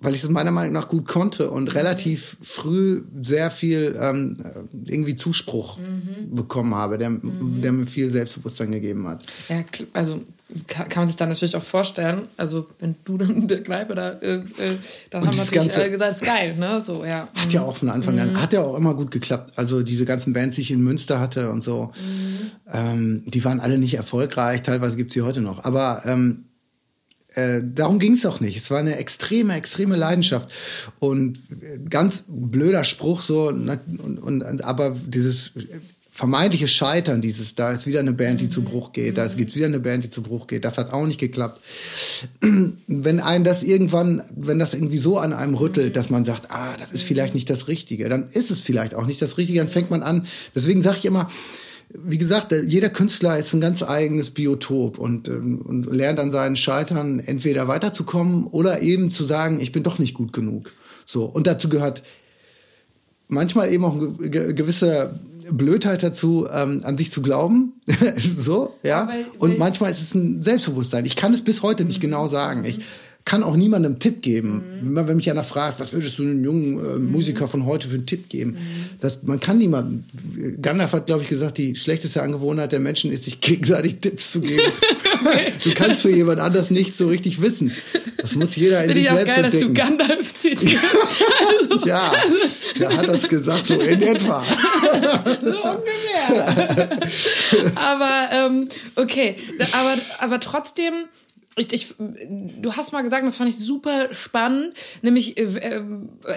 [0.00, 4.44] weil ich es meiner Meinung nach gut konnte und relativ früh sehr viel ähm,
[4.84, 6.34] irgendwie Zuspruch mhm.
[6.34, 7.60] bekommen habe, der, mhm.
[7.62, 9.26] der mir viel Selbstbewusstsein gegeben hat.
[9.48, 10.22] Ja, also
[10.66, 12.28] kann, kann man sich da natürlich auch vorstellen.
[12.36, 14.42] Also wenn du dann in der Kneipe da, äh, äh,
[15.10, 16.80] dann und haben natürlich Ganze, alle gesagt, ist geil, ne?
[16.80, 17.28] So, ja.
[17.34, 18.20] Hat ja auch von Anfang mhm.
[18.20, 19.52] an, hat ja auch immer gut geklappt.
[19.56, 22.50] Also diese ganzen Bands, die ich in Münster hatte und so, mhm.
[22.72, 25.64] ähm, die waren alle nicht erfolgreich, teilweise gibt's sie heute noch.
[25.64, 26.44] Aber ähm,
[27.34, 28.56] äh, darum ging es auch nicht.
[28.56, 30.50] Es war eine extreme, extreme Leidenschaft.
[30.98, 31.38] Und
[31.90, 33.68] ganz blöder Spruch so, und,
[34.18, 35.52] und, aber dieses
[36.18, 39.66] vermeintliche Scheitern, dieses, da ist wieder eine Band, die zu Bruch geht, da gibt wieder
[39.66, 41.60] eine Band, die zu Bruch geht, das hat auch nicht geklappt.
[42.88, 46.76] Wenn einen das irgendwann, wenn das irgendwie so an einem rüttelt, dass man sagt, ah,
[46.76, 49.68] das ist vielleicht nicht das Richtige, dann ist es vielleicht auch nicht das Richtige, dann
[49.68, 50.26] fängt man an.
[50.56, 51.30] Deswegen sage ich immer,
[51.94, 56.56] wie gesagt, jeder Künstler ist ein ganz eigenes Biotop und, ähm, und lernt an seinen
[56.56, 60.72] Scheitern entweder weiterzukommen oder eben zu sagen, ich bin doch nicht gut genug.
[61.06, 61.26] So.
[61.26, 62.02] Und dazu gehört
[63.28, 67.74] manchmal eben auch eine gewisse Blödheit dazu, ähm, an sich zu glauben.
[68.16, 69.08] so, ja.
[69.08, 71.04] Weil und manchmal ist es ein Selbstbewusstsein.
[71.04, 72.64] Ich kann es bis heute nicht genau sagen.
[72.64, 72.80] Ich,
[73.28, 74.64] kann auch niemandem Tipp geben.
[74.80, 74.96] Mhm.
[74.96, 77.12] Wenn, wenn mich einer fragt, was würdest du einem jungen äh, mhm.
[77.12, 78.52] Musiker von heute für einen Tipp geben?
[78.52, 78.56] Mhm.
[79.00, 80.04] Das, man kann niemandem.
[80.62, 84.40] Gandalf hat, glaube ich, gesagt, die schlechteste Angewohnheit der Menschen ist, sich gegenseitig Tipps zu
[84.40, 84.62] geben.
[85.64, 87.70] du kannst für jemand anders nicht so richtig wissen.
[88.16, 89.74] Das muss jeder in Finde sich selbst geil, entdecken.
[89.74, 90.84] dass du Gandalf zitierst.
[91.70, 92.12] also, ja,
[92.80, 94.42] der hat das gesagt, so in etwa.
[95.40, 96.98] So ungefähr.
[97.76, 99.36] aber, ähm, okay,
[99.72, 100.94] aber, aber trotzdem
[101.58, 105.82] ich, ich, du hast mal gesagt, das fand ich super spannend, nämlich, äh, äh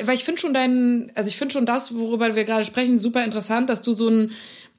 [0.03, 3.23] weil ich finde schon deinen, also ich finde schon das, worüber wir gerade sprechen, super
[3.23, 4.31] interessant, dass du so ein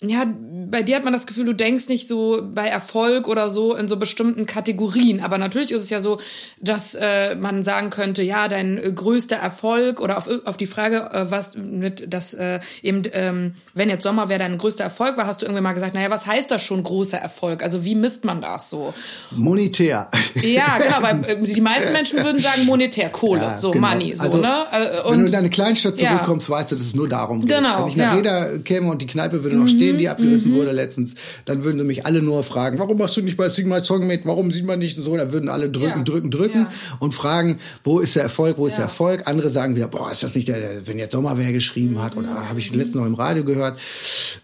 [0.02, 0.26] ja,
[0.68, 3.88] bei dir hat man das Gefühl, du denkst nicht so bei Erfolg oder so in
[3.88, 5.20] so bestimmten Kategorien.
[5.20, 6.18] Aber natürlich ist es ja so,
[6.60, 11.08] dass äh, man sagen könnte, ja, dein äh, größter Erfolg oder auf, auf die Frage,
[11.12, 15.26] äh, was mit das äh, eben, ähm, wenn jetzt Sommer wäre dein größter Erfolg war,
[15.26, 17.62] hast du irgendwie mal gesagt, naja, was heißt das schon großer Erfolg?
[17.62, 18.92] Also wie misst man das so?
[19.30, 20.10] Monetär.
[20.34, 23.88] Ja, genau, weil äh, die meisten Menschen würden sagen monetär, Kohle, ja, so genau.
[23.88, 24.64] Money, so, also, ne?
[25.04, 26.54] Und, wenn du in deine Kleinstadt zurückkommst, ja.
[26.56, 27.50] weißt du, dass es nur darum geht.
[27.50, 27.82] Genau.
[27.82, 28.14] Wenn ich nach ja.
[28.14, 30.56] Reda käme und die Kneipe würde noch stehen, Szenen, die abgerissen mhm.
[30.56, 33.68] wurde letztens, dann würden sie mich alle nur fragen, warum machst du nicht bei Sing
[33.68, 36.02] My Song mit, warum sieht man nicht so, da würden alle drücken, ja.
[36.02, 36.72] drücken, drücken ja.
[37.00, 39.26] und fragen, wo ist der Erfolg, wo ist der Erfolg?
[39.26, 42.48] Andere sagen wieder, boah, ist das nicht der, wenn jetzt Sommerwehr geschrieben hat oder mhm.
[42.48, 43.78] habe ich letztens noch im Radio gehört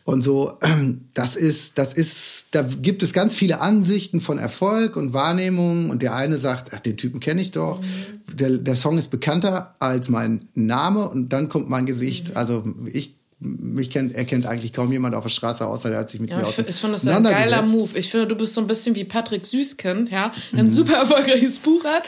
[0.04, 0.58] und so,
[1.14, 6.02] das ist, das ist, da gibt es ganz viele Ansichten von Erfolg und Wahrnehmung und
[6.02, 8.36] der eine sagt, ach, den Typen kenne ich doch, mhm.
[8.36, 12.36] der, der Song ist bekannter als mein Name und dann kommt mein Gesicht, mhm.
[12.36, 16.20] also ich mich kennt, erkennt eigentlich kaum jemand auf der Straße, außer der hat sich
[16.20, 17.96] mit ja, mir Ich, ich finde das ein geiler Move.
[17.96, 20.70] Ich finde, du bist so ein bisschen wie Patrick Süßkind, ja, ein mhm.
[20.70, 22.02] super erfolgreiches Buch hat,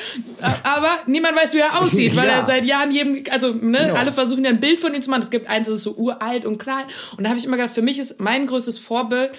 [0.65, 2.41] aber niemand weiß, wie er aussieht, weil ja.
[2.41, 3.79] er seit Jahren jedem, also ne.
[3.79, 3.95] Genau.
[3.95, 5.23] alle versuchen ja ein Bild von ihm zu machen.
[5.23, 6.85] Es gibt eins, das ist so uralt und klein.
[7.17, 9.31] Und da habe ich immer gedacht, für mich ist mein größtes Vorbild,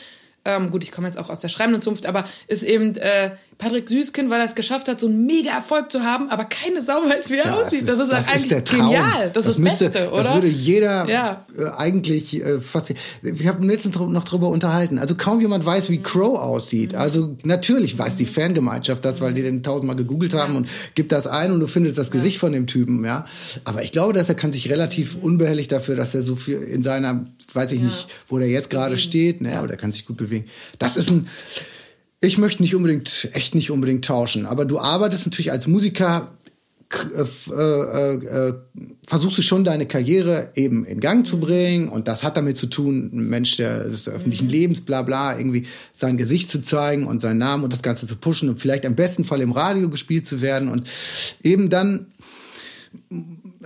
[0.43, 3.87] ähm, gut, ich komme jetzt auch aus der schreibenden Zunft, aber ist eben äh, Patrick
[3.87, 6.93] Süßkind, weil er es geschafft hat, so einen mega Erfolg zu haben, aber keine Sau
[7.07, 7.81] weiß, wie er Ja, aussieht.
[7.81, 8.79] es das ist, das eigentlich der Traum.
[8.89, 9.29] genial.
[9.33, 10.23] Das, ist das müsste, Beste, oder?
[10.23, 11.45] Das würde jeder Ja.
[11.57, 12.91] äh, eigentlich äh, fast.
[13.21, 14.97] Wir haben letztens noch drüber unterhalten.
[14.97, 15.93] Also kaum jemand weiß, Mhm.
[15.93, 16.95] wie Crow aussieht.
[16.95, 21.27] Also natürlich weiß die Fangemeinschaft das, weil die den tausendmal gegoogelt haben und gibt das
[21.27, 23.25] ein und du findest das Gesicht von dem Typen, ja.
[23.63, 26.81] Aber ich glaube, dass er kann sich relativ unbehelligt dafür, dass er so viel in
[26.83, 30.17] seiner, weiß ich nicht, wo der jetzt gerade steht, ne, aber der kann sich gut
[30.17, 30.45] bewegen.
[30.79, 31.27] Das ist ein
[32.21, 36.31] ich möchte nicht unbedingt, echt nicht unbedingt tauschen, aber du arbeitest natürlich als Musiker,
[36.91, 38.53] äh, äh, äh, äh,
[39.05, 42.67] versuchst du schon deine Karriere eben in Gang zu bringen und das hat damit zu
[42.67, 47.21] tun, ein Mensch der, des öffentlichen Lebens, bla bla, irgendwie sein Gesicht zu zeigen und
[47.21, 50.27] seinen Namen und das Ganze zu pushen und vielleicht im besten Fall im Radio gespielt
[50.27, 50.89] zu werden und
[51.41, 52.07] eben dann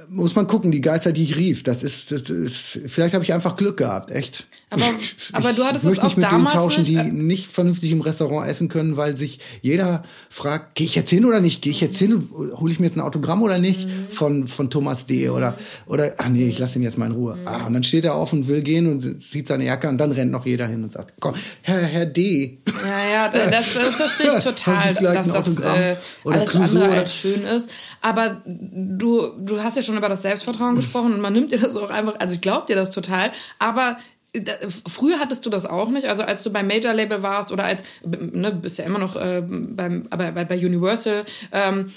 [0.10, 3.34] muss man gucken, die Geister, die ich rief, das ist, das ist vielleicht habe ich
[3.34, 4.46] einfach Glück gehabt, echt.
[4.70, 4.84] Aber-
[5.34, 7.12] aber du hattest ich es möchte nicht auch mit denen damals tauschen, nicht, die äh,
[7.12, 11.40] nicht vernünftig im Restaurant essen können, weil sich jeder fragt, gehe ich jetzt hin oder
[11.40, 11.62] nicht?
[11.62, 12.28] Gehe ich jetzt hin?
[12.34, 14.08] Hole ich mir jetzt ein Autogramm oder nicht Mhm.
[14.12, 15.30] von von Thomas D.
[15.30, 17.36] oder oder ach nee, ich lasse ihn jetzt mal in Ruhe.
[17.36, 17.48] Mhm.
[17.48, 20.12] Ah, und dann steht er auf und will gehen und zieht seine Jacke und dann
[20.12, 22.60] rennt noch jeder hin und sagt, komm, Herr Herr D.
[22.84, 27.44] Ja, ja, das, das verstehe ich total, dass das äh, Oder alles andere als schön
[27.44, 27.70] ist.
[28.06, 31.76] Aber du, du hast ja schon über das Selbstvertrauen gesprochen und man nimmt dir das
[31.76, 33.98] auch einfach, also ich glaube dir das total, aber
[34.32, 34.52] da,
[34.88, 37.82] früher hattest du das auch nicht, also als du beim Major Label warst oder als,
[38.04, 41.92] ne, bist ja immer noch äh, beim, aber bei, bei Universal, ähm,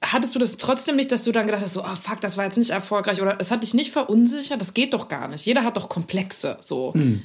[0.00, 2.44] hattest du das trotzdem nicht, dass du dann gedacht hast, so, ah fuck, das war
[2.44, 4.60] jetzt nicht erfolgreich oder es hat dich nicht verunsichert?
[4.60, 5.44] Das geht doch gar nicht.
[5.44, 6.94] Jeder hat doch Komplexe, so.
[6.94, 7.24] Hm.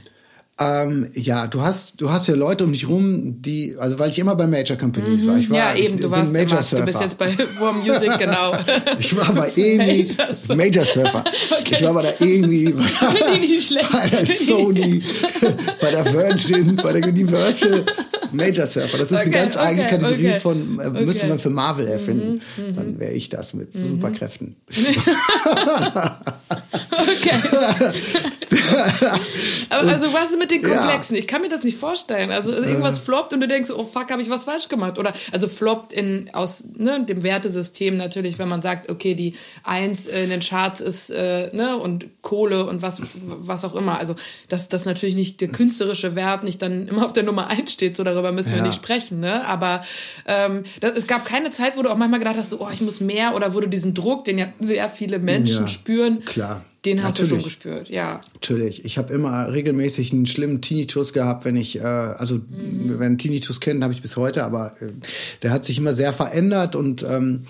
[0.59, 4.19] Ähm, ja, du hast, du hast ja Leute um dich rum, die, also weil ich
[4.19, 5.35] immer bei Major Companies war.
[5.37, 5.77] Ich war Mhm.
[5.79, 6.85] ja, eben, ich du warst Major immer, Surfer.
[6.85, 8.55] du bist jetzt bei War Music, genau.
[8.99, 10.55] Ich war bei EMI, Major Surfer.
[10.55, 11.23] Major Surfer.
[11.59, 11.75] Okay.
[11.75, 12.83] Ich war bei der EMI, bei,
[13.91, 15.01] bei der Sony,
[15.81, 17.83] bei der Virgin, bei der Universal.
[18.31, 18.97] Major Surfer.
[18.97, 20.39] Das ist eine Okay, ganz eigene okay, Kategorie okay.
[20.39, 21.23] von, äh, müsste.
[21.25, 22.41] Mhm, man für Marvel erfinden.
[22.75, 24.55] Dann wäre ich das mit Superkräften.
[26.91, 27.39] Okay.
[29.69, 30.69] Aber also was ist mit den Ja.
[30.69, 30.77] Äh.
[30.77, 31.15] Komplexen?
[31.15, 32.31] Ich kann mir das nicht vorstellen.
[32.31, 34.97] Also irgendwas floppt und du denkst, oh fuck, habe ich was falsch gemacht?
[34.97, 40.05] Oder also floppt in aus ne, dem Wertesystem natürlich, wenn man sagt, okay, die Eins
[40.07, 43.97] in den Charts ist äh, ne und Kohle und was was auch immer.
[43.99, 44.15] Also
[44.49, 47.97] dass das natürlich nicht der künstlerische Wert nicht dann immer auf der Nummer eins steht,
[47.97, 48.63] so darüber müssen wir Ja.
[48.63, 49.19] nicht sprechen.
[49.19, 49.45] Ne?
[49.47, 49.83] Aber
[50.25, 52.81] ähm, das, es gab keine Zeit, wo du auch manchmal gedacht hast, so, oh, ich
[52.81, 56.63] muss mehr oder wo du diesen Druck, den ja sehr viele Menschen Ja, spüren, klar.
[56.85, 57.43] den hast du schon Natürlich.
[57.45, 57.89] gespürt.
[57.89, 58.21] Ja.
[58.63, 58.85] Natürlich.
[58.85, 62.95] Ich habe immer regelmäßig einen schlimmen Tinnitus gehabt, wenn ich, äh, also Mhm.
[62.99, 64.91] wenn Tinnitus kennt, habe ich bis heute, aber äh,
[65.41, 67.41] der hat sich immer sehr verändert und ähm,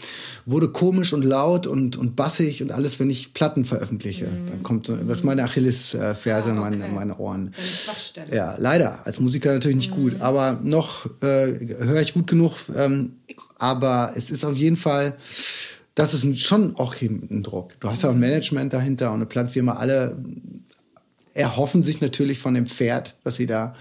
[0.46, 4.26] wurde komisch und laut und, und bassig und alles, wenn ich Platten veröffentliche.
[4.26, 6.58] Dann kommt, so- das ist meine Achillesferse, Mhm.
[6.58, 6.94] Ah, meine, okay.
[6.94, 7.54] meine Ohren.
[8.32, 9.00] Ja, leider.
[9.06, 10.20] Als Musiker natürlich nicht gut.
[10.20, 12.54] Aber noch äh, höre ich gut genug.
[12.76, 13.14] Ähm,
[13.58, 15.16] aber es ist auf jeden Fall,
[15.96, 17.80] das ist schon auch ein Druck.
[17.80, 19.74] Du hast ja auch ein Management dahinter und eine Plattenfirma.
[19.74, 20.18] Alle
[21.34, 23.76] erhoffen sich natürlich von dem Pferd, was sie da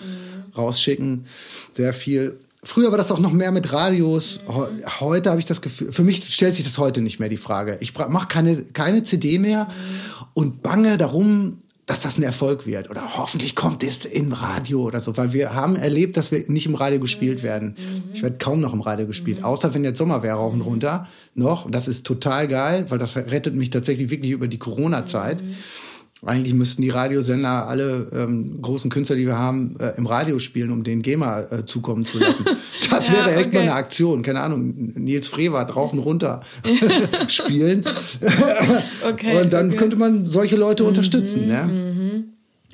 [0.56, 1.26] rausschicken,
[1.72, 2.38] sehr viel.
[2.64, 4.40] Früher war das auch noch mehr mit Radios.
[4.46, 4.68] Heu-
[5.00, 7.76] Heute habe ich das Gefühl, für mich stellt sich das heute nicht mehr die Frage.
[7.80, 9.68] Ich mache keine, keine CD mehr
[10.34, 12.88] und bange darum, dass das ein Erfolg wird.
[12.88, 15.16] Oder hoffentlich kommt es im Radio oder so.
[15.16, 17.74] Weil wir haben erlebt, dass wir nicht im Radio gespielt werden.
[18.14, 19.42] Ich werde kaum noch im Radio gespielt.
[19.42, 21.08] Außer wenn jetzt Sommer wäre, rauf und runter.
[21.34, 21.64] Noch.
[21.64, 25.42] Und das ist total geil, weil das rettet mich tatsächlich wirklich über die Corona-Zeit.
[26.24, 30.70] Eigentlich müssten die Radiosender alle ähm, großen Künstler, die wir haben, äh, im Radio spielen,
[30.70, 32.44] um den GEMA äh, zukommen zu lassen.
[32.90, 33.56] Das Ja, wäre echt okay.
[33.56, 34.22] mal eine Aktion.
[34.22, 36.42] Keine Ahnung, Nils Frevert rauf und runter
[37.28, 37.84] spielen.
[39.08, 39.74] Okay, und dann okay.
[39.74, 41.48] Mhm, könnte man solche Leute unterstützen.
[41.48, 42.24] Ne?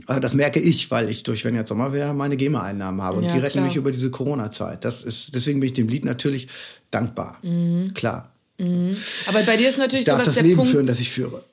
[0.07, 3.19] Aber Das merke ich, weil ich durch, wenn jetzt Sommer wäre, meine GEMA-Einnahmen habe.
[3.19, 3.65] Und Ja, die retten klar.
[3.67, 4.85] mich über diese Corona-Zeit.
[4.85, 6.49] Das ist, deswegen bin ich dem Lied natürlich
[6.91, 7.41] dankbar.
[7.95, 8.31] Klar.
[8.59, 10.71] Aber bei dir ist natürlich Ich darf so, dass das der Leben Punkt.
[10.73, 11.45] führen, das ich führe.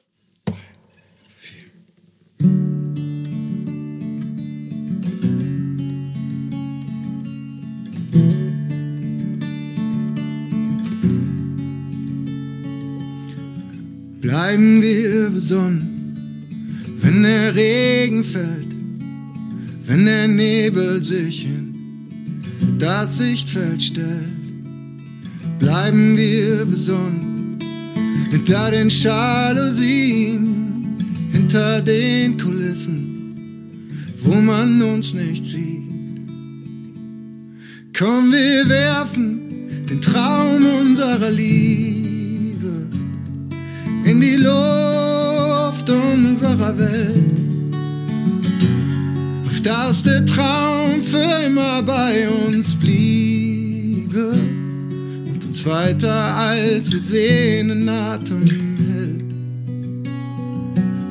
[14.46, 16.46] Bleiben wir besonnen,
[17.02, 18.76] wenn der Regen fällt,
[19.88, 25.58] wenn der Nebel sich in das Sichtfeld stellt.
[25.58, 27.58] Bleiben wir besonnen,
[28.30, 30.38] hinter den Jalousien,
[31.32, 33.34] hinter den Kulissen,
[34.18, 35.82] wo man uns nicht sieht.
[37.98, 39.40] Komm, wir werfen
[39.90, 41.95] den Traum unserer Liebe
[44.06, 47.40] in die Luft unserer Welt.
[49.46, 53.26] Auf dass der Traum für immer bei uns bliebe.
[54.16, 54.32] Liebe
[55.34, 58.46] und uns weiter als wir sehen in Atem
[58.94, 59.26] hält.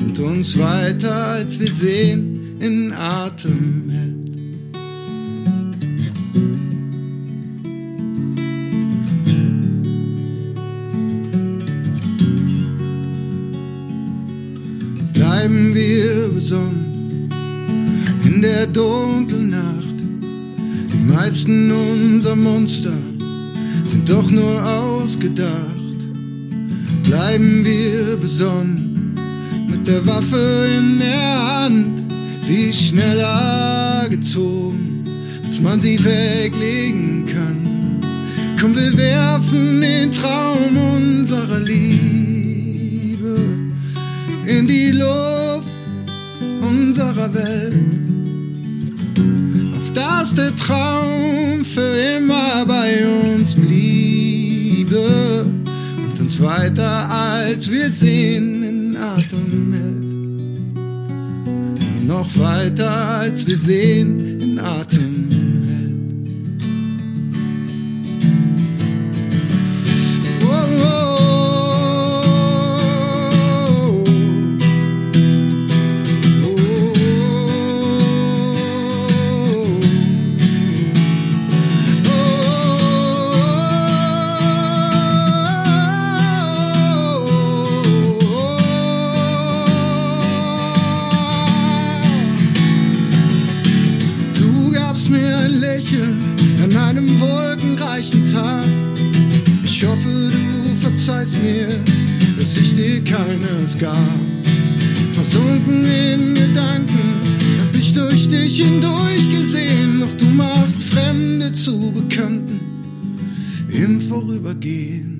[0.00, 4.13] Und uns weiter als wir sehen in Atem hält.
[15.34, 17.28] Bleiben wir besonnen
[18.24, 19.96] in der dunklen Nacht.
[20.92, 22.92] Die meisten unserer Monster
[23.84, 25.98] sind doch nur ausgedacht.
[27.02, 29.18] Bleiben wir besonnen
[29.68, 32.04] mit der Waffe in der Hand.
[32.44, 35.02] Sie ist schneller gezogen,
[35.44, 38.00] als man sie weglegen kann.
[38.60, 42.13] Komm, wir werfen den Traum unserer Liebe
[44.46, 45.74] in die Luft
[46.60, 47.74] unserer Welt.
[49.76, 55.46] Auf dass der Traum für immer bei uns bliebe
[56.06, 60.04] und uns weiter als wir sehen in Atem hält.
[62.06, 62.90] Noch weiter
[63.20, 65.33] als wir sehen in Atem
[103.84, 103.96] gab.
[105.12, 107.20] Versunken in Gedanken,
[107.60, 112.60] hab ich durch dich hindurch gesehen, doch du machst Fremde zu Bekannten
[113.68, 115.10] im Vorübergehen.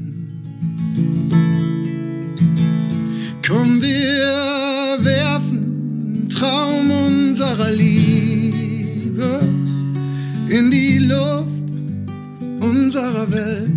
[3.46, 9.30] Komm, wir werfen Traum unserer Liebe
[10.48, 11.68] in die Luft
[12.60, 13.73] unserer Welt.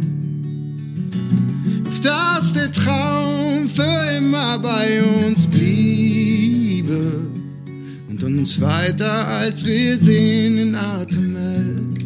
[4.55, 7.27] Bei uns bliebe
[8.09, 12.03] und uns weiter als wir sehen in Atem hält.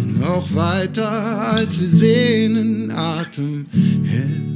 [0.00, 3.66] Und auch weiter als wir sehen in Atem
[4.04, 4.48] hält.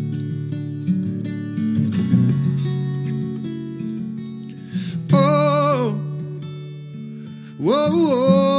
[5.13, 5.95] Oh,
[7.59, 8.52] whoa, whoa,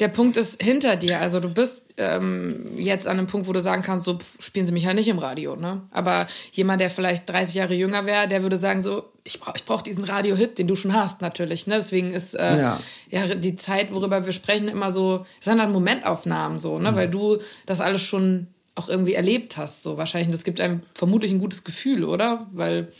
[0.00, 1.20] Der Punkt ist hinter dir.
[1.20, 4.66] Also du bist ähm, jetzt an einem Punkt, wo du sagen kannst, so pff, spielen
[4.66, 5.56] sie mich ja nicht im Radio.
[5.56, 5.82] Ne?
[5.90, 9.64] Aber jemand, der vielleicht 30 Jahre jünger wäre, der würde sagen so, ich brauche ich
[9.64, 11.66] brauch diesen Radio-Hit, den du schon hast natürlich.
[11.66, 11.76] Ne?
[11.76, 12.80] Deswegen ist äh, Ja.
[13.10, 13.34] ja.
[13.34, 16.94] die Zeit, worüber wir sprechen, immer so, es sind dann Momentaufnahmen so, ne?
[16.94, 18.46] weil du das alles schon
[18.76, 19.82] auch irgendwie erlebt hast.
[19.82, 20.30] So wahrscheinlich.
[20.30, 22.46] Das gibt einem vermutlich ein gutes Gefühl, oder?
[22.52, 22.92] Weil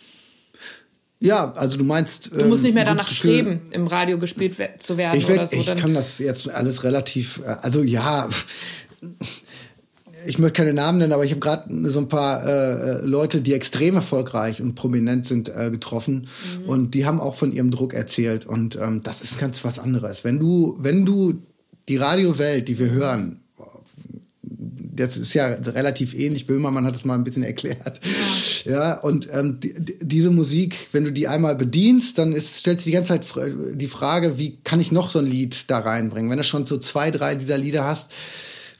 [1.20, 2.30] Ja, also du meinst.
[2.32, 5.56] du musst nicht mehr danach streben, im Radio gespielt zu werden Ich, oder so.
[5.56, 8.28] ich Dann- kann das jetzt alles relativ, äh, also ja,
[10.26, 13.52] ich möchte keine Namen nennen, aber ich habe gerade so ein paar äh, Leute, die
[13.52, 16.28] extrem erfolgreich und prominent sind, äh, getroffen
[16.62, 16.68] Mhm.
[16.68, 20.24] und die haben auch von ihrem Druck erzählt und ähm, das ist ganz was anderes.
[20.24, 21.34] Wenn du, wenn du
[21.88, 23.40] die Radiowelt, die wir hören,
[24.42, 26.46] das ist ja relativ ähnlich.
[26.48, 28.00] Böhmermann hat es mal ein bisschen erklärt.
[28.04, 28.57] Ja,
[29.02, 32.86] und ähm, die, die- diese Musik, wenn du die einmal bedienst, dann ist, stellt sich
[32.86, 33.24] die ganze Zeit
[33.74, 36.30] die Frage, wie kann ich noch so ein Lied da reinbringen?
[36.30, 38.10] Wenn du schon so zwei, drei dieser Lieder hast,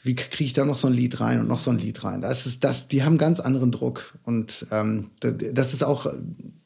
[0.05, 2.20] wie kriege ich da noch so ein Lied rein und noch so ein Lied rein?
[2.20, 6.07] Das ist das, die haben ganz anderen Druck und ähm, da- das ist auch,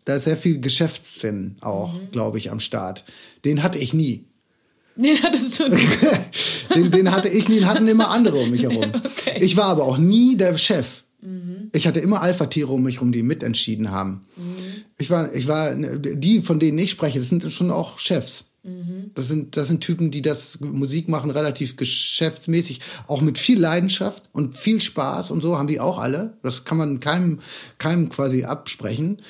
[0.04, 3.04] da ist sehr viel Geschäftssinn auch, glaube ich, am Start.
[3.44, 4.24] Den hatte ich nie.
[4.96, 5.62] Ja, das ist
[6.74, 8.92] den, den hatte ich nie, den hatten immer andere um mich herum.
[9.22, 9.38] Okay.
[9.44, 11.04] Ich war aber auch nie der Chef.
[11.72, 14.22] Ich hatte immer Alpha-Tiere um mich herum, die mitentschieden haben.
[14.98, 18.52] Ich war, ich war, die, von denen ich spreche, das sind schon auch Chefs.
[19.14, 24.30] Das sind, das sind Typen, die das Musik machen, relativ geschäftsmäßig, auch mit viel Leidenschaft
[24.32, 26.38] und viel Spaß und so haben die auch alle.
[26.44, 27.40] Das kann man keinem,
[27.78, 29.20] keinem quasi absprechen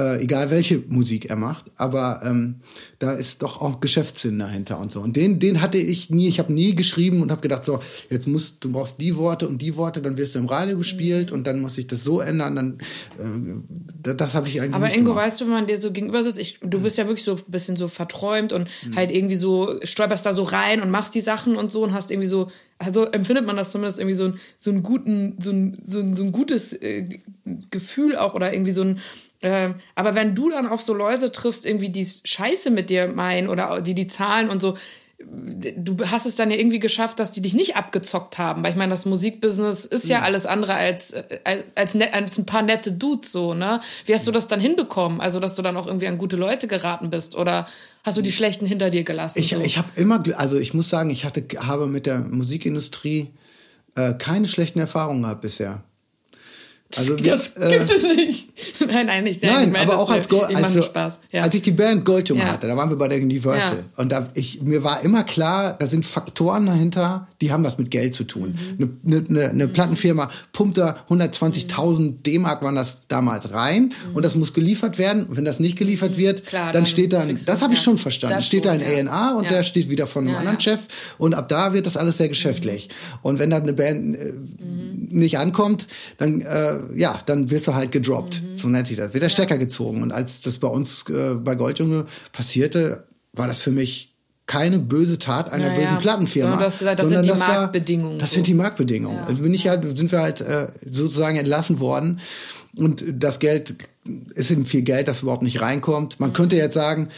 [0.00, 2.56] äh, egal welche Musik er macht, aber ähm,
[2.98, 5.00] da ist doch auch Geschäftssinn dahinter und so.
[5.00, 8.26] Und den, den hatte ich nie, ich habe nie geschrieben und habe gedacht, so, jetzt
[8.26, 11.38] musst du brauchst die Worte und die Worte, dann wirst du im Radio gespielt mhm.
[11.38, 12.78] und dann muss ich das so ändern, dann
[13.18, 15.26] äh, das habe ich eigentlich Aber Ingo, gemacht.
[15.26, 17.42] weißt du, wenn man dir so gegenüber sitzt, ich, du bist ja wirklich so ein
[17.48, 18.96] bisschen so verträumt und mhm.
[18.96, 22.10] halt irgendwie so stolperst da so rein und machst die Sachen und so und hast
[22.10, 22.48] irgendwie so
[22.80, 26.16] also empfindet man das zumindest irgendwie so, ein, so einen guten, so ein, so ein,
[26.16, 27.20] so ein gutes äh,
[27.70, 29.00] Gefühl auch oder irgendwie so ein,
[29.40, 33.48] äh, aber wenn du dann auf so Leute triffst, irgendwie die Scheiße mit dir meinen
[33.48, 34.76] oder die die Zahlen und so,
[35.22, 38.76] du hast es dann ja irgendwie geschafft, dass die dich nicht abgezockt haben, weil ich
[38.76, 40.24] meine, das Musikbusiness ist ja mhm.
[40.24, 41.14] alles andere als,
[41.44, 43.80] als, als, ne, als ein paar nette Dudes so, ne?
[44.06, 45.20] Wie hast du das dann hinbekommen?
[45.20, 47.66] Also, dass du dann auch irgendwie an gute Leute geraten bist oder
[48.02, 49.38] hast du die schlechten hinter dir gelassen?
[49.38, 49.60] Ich, so?
[49.60, 53.30] ich habe immer, also ich muss sagen, ich hatte, habe mit der Musikindustrie
[53.96, 55.82] äh, keine schlechten Erfahrungen gehabt bisher.
[56.96, 58.48] Also wir, das äh, gibt es nicht.
[58.80, 59.42] Nein, nein, nicht.
[59.42, 61.20] Nein, nein aber auch als, Gold, also, Spaß.
[61.30, 61.42] Ja.
[61.42, 62.48] als ich die Band Goldjunge ja.
[62.48, 63.76] hatte, da waren wir bei der Universal.
[63.76, 64.02] Ja.
[64.02, 67.90] Und da, ich, mir war immer klar, da sind Faktoren dahinter, die haben was mit
[67.90, 68.58] Geld zu tun.
[68.76, 68.98] Mhm.
[69.06, 69.72] Eine, eine, eine mhm.
[69.72, 72.22] Plattenfirma pumpt da 120.000 mhm.
[72.24, 74.16] D-Mark waren das damals rein mhm.
[74.16, 75.26] und das muss geliefert werden.
[75.26, 76.16] Und wenn das nicht geliefert mhm.
[76.16, 79.08] wird, Klar, dann, dann, steht da, das habe ich schon verstanden, das steht da ein
[79.08, 80.80] A&A und der steht wieder von einem anderen Chef
[81.18, 82.88] und ab da wird das alles sehr geschäftlich.
[82.88, 83.18] Mhm.
[83.22, 84.32] Und wenn da eine Band äh,
[85.08, 85.86] nicht ankommt,
[86.18, 88.42] dann äh, ja, dann wirst du halt gedroppt.
[88.42, 88.58] Mhm.
[88.58, 89.12] So nennt sich das.
[89.12, 90.02] Wird der Stecker gezogen.
[90.02, 94.10] Und als das bei uns äh, bei Goldjunge passierte, war das für mich
[94.46, 96.56] keine böse Tat einer naja, bösen Plattenfirma.
[96.56, 98.14] du hast gesagt, das sind die das Marktbedingungen.
[98.14, 98.34] War, das so.
[98.34, 99.18] sind die Marktbedingungen.
[99.18, 99.26] Ja.
[99.26, 102.20] Also bin ich halt, sind wir halt äh, sozusagen entlassen worden.
[102.74, 103.76] Und das Geld
[104.34, 106.18] ist eben viel Geld, das überhaupt nicht reinkommt.
[106.18, 106.34] Man mhm.
[106.34, 107.10] könnte jetzt sagen,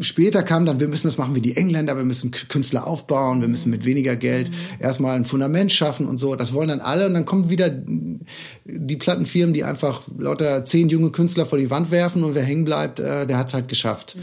[0.00, 3.48] später kam dann, wir müssen das machen wie die Engländer, wir müssen Künstler aufbauen, wir
[3.48, 4.54] müssen mit weniger Geld mhm.
[4.78, 6.36] erstmal ein Fundament schaffen und so.
[6.36, 7.70] Das wollen dann alle und dann kommen wieder
[8.64, 12.64] die Plattenfirmen, die einfach lauter zehn junge Künstler vor die Wand werfen und wer hängen
[12.64, 14.16] bleibt, äh, der hat es halt geschafft.
[14.16, 14.22] Mhm.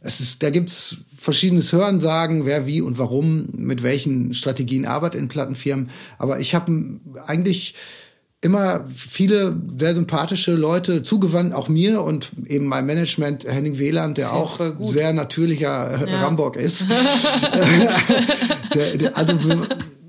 [0.00, 5.28] Es ist, da gibt's verschiedenes Hörensagen, wer wie und warum, mit welchen Strategien arbeitet in
[5.28, 5.90] Plattenfirmen.
[6.18, 7.74] Aber ich habe eigentlich
[8.44, 14.34] immer viele sehr sympathische Leute zugewandt, auch mir und eben mein Management Henning Wieland, der
[14.34, 16.20] auch sehr natürlicher äh, ja.
[16.20, 16.82] Rambock ist.
[18.74, 19.32] der, der, also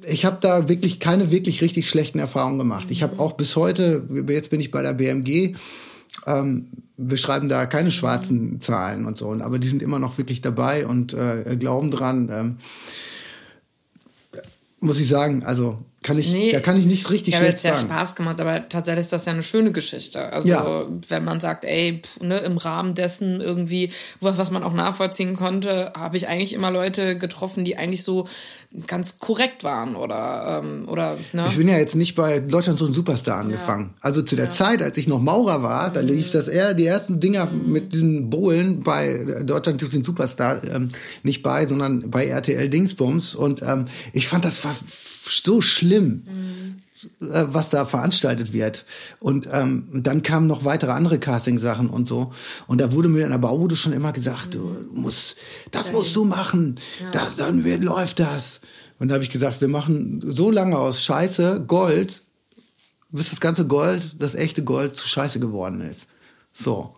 [0.06, 2.88] ich habe da wirklich keine wirklich richtig schlechten Erfahrungen gemacht.
[2.90, 5.56] Ich habe auch bis heute, jetzt bin ich bei der BMG,
[6.28, 6.68] ähm,
[6.98, 10.86] wir schreiben da keine schwarzen Zahlen und so, aber die sind immer noch wirklich dabei
[10.86, 12.30] und äh, glauben dran.
[12.32, 12.58] Ähm,
[14.82, 17.78] muss ich sagen, also kann ich, nee, da kann ich nicht richtig schlecht sagen.
[17.78, 20.32] Es hat Spaß gemacht, aber tatsächlich ist das ja eine schöne Geschichte.
[20.32, 20.86] Also ja.
[21.10, 23.92] wenn man sagt, ey, pff, ne, im Rahmen dessen irgendwie,
[24.22, 28.28] was, was man auch nachvollziehen konnte, habe ich eigentlich immer Leute getroffen, die eigentlich so
[28.86, 31.46] ganz korrekt waren oder ähm, oder ne?
[31.50, 33.94] Ich bin ja jetzt nicht bei Deutschland so ein Superstar angefangen.
[33.96, 34.02] Ja.
[34.02, 34.52] Also zu der ja.
[34.52, 35.94] Zeit, als ich noch Maurer war, mhm.
[35.96, 37.72] da lief das eher die ersten Dinger mhm.
[37.72, 40.90] mit diesen Bohlen bei Deutschland sucht den Superstar ähm,
[41.24, 44.76] nicht bei, sondern bei RTL Dingsbums und ähm, ich fand das war
[45.30, 46.76] so schlimm, mhm.
[47.20, 48.86] was da veranstaltet wird.
[49.20, 52.32] Und ähm, dann kamen noch weitere andere Casting-Sachen und so.
[52.68, 54.52] Und da wurde mir in der Baubude schon immer gesagt, mhm.
[54.52, 55.36] du musst,
[55.72, 56.80] das musst du machen,
[57.12, 58.62] das, dann wird, läuft das.
[59.00, 62.22] Und da habe ich gesagt, wir machen so lange aus Scheiße Gold,
[63.10, 66.08] bis das ganze Gold, das echte Gold zu Scheiße geworden ist.
[66.54, 66.96] So.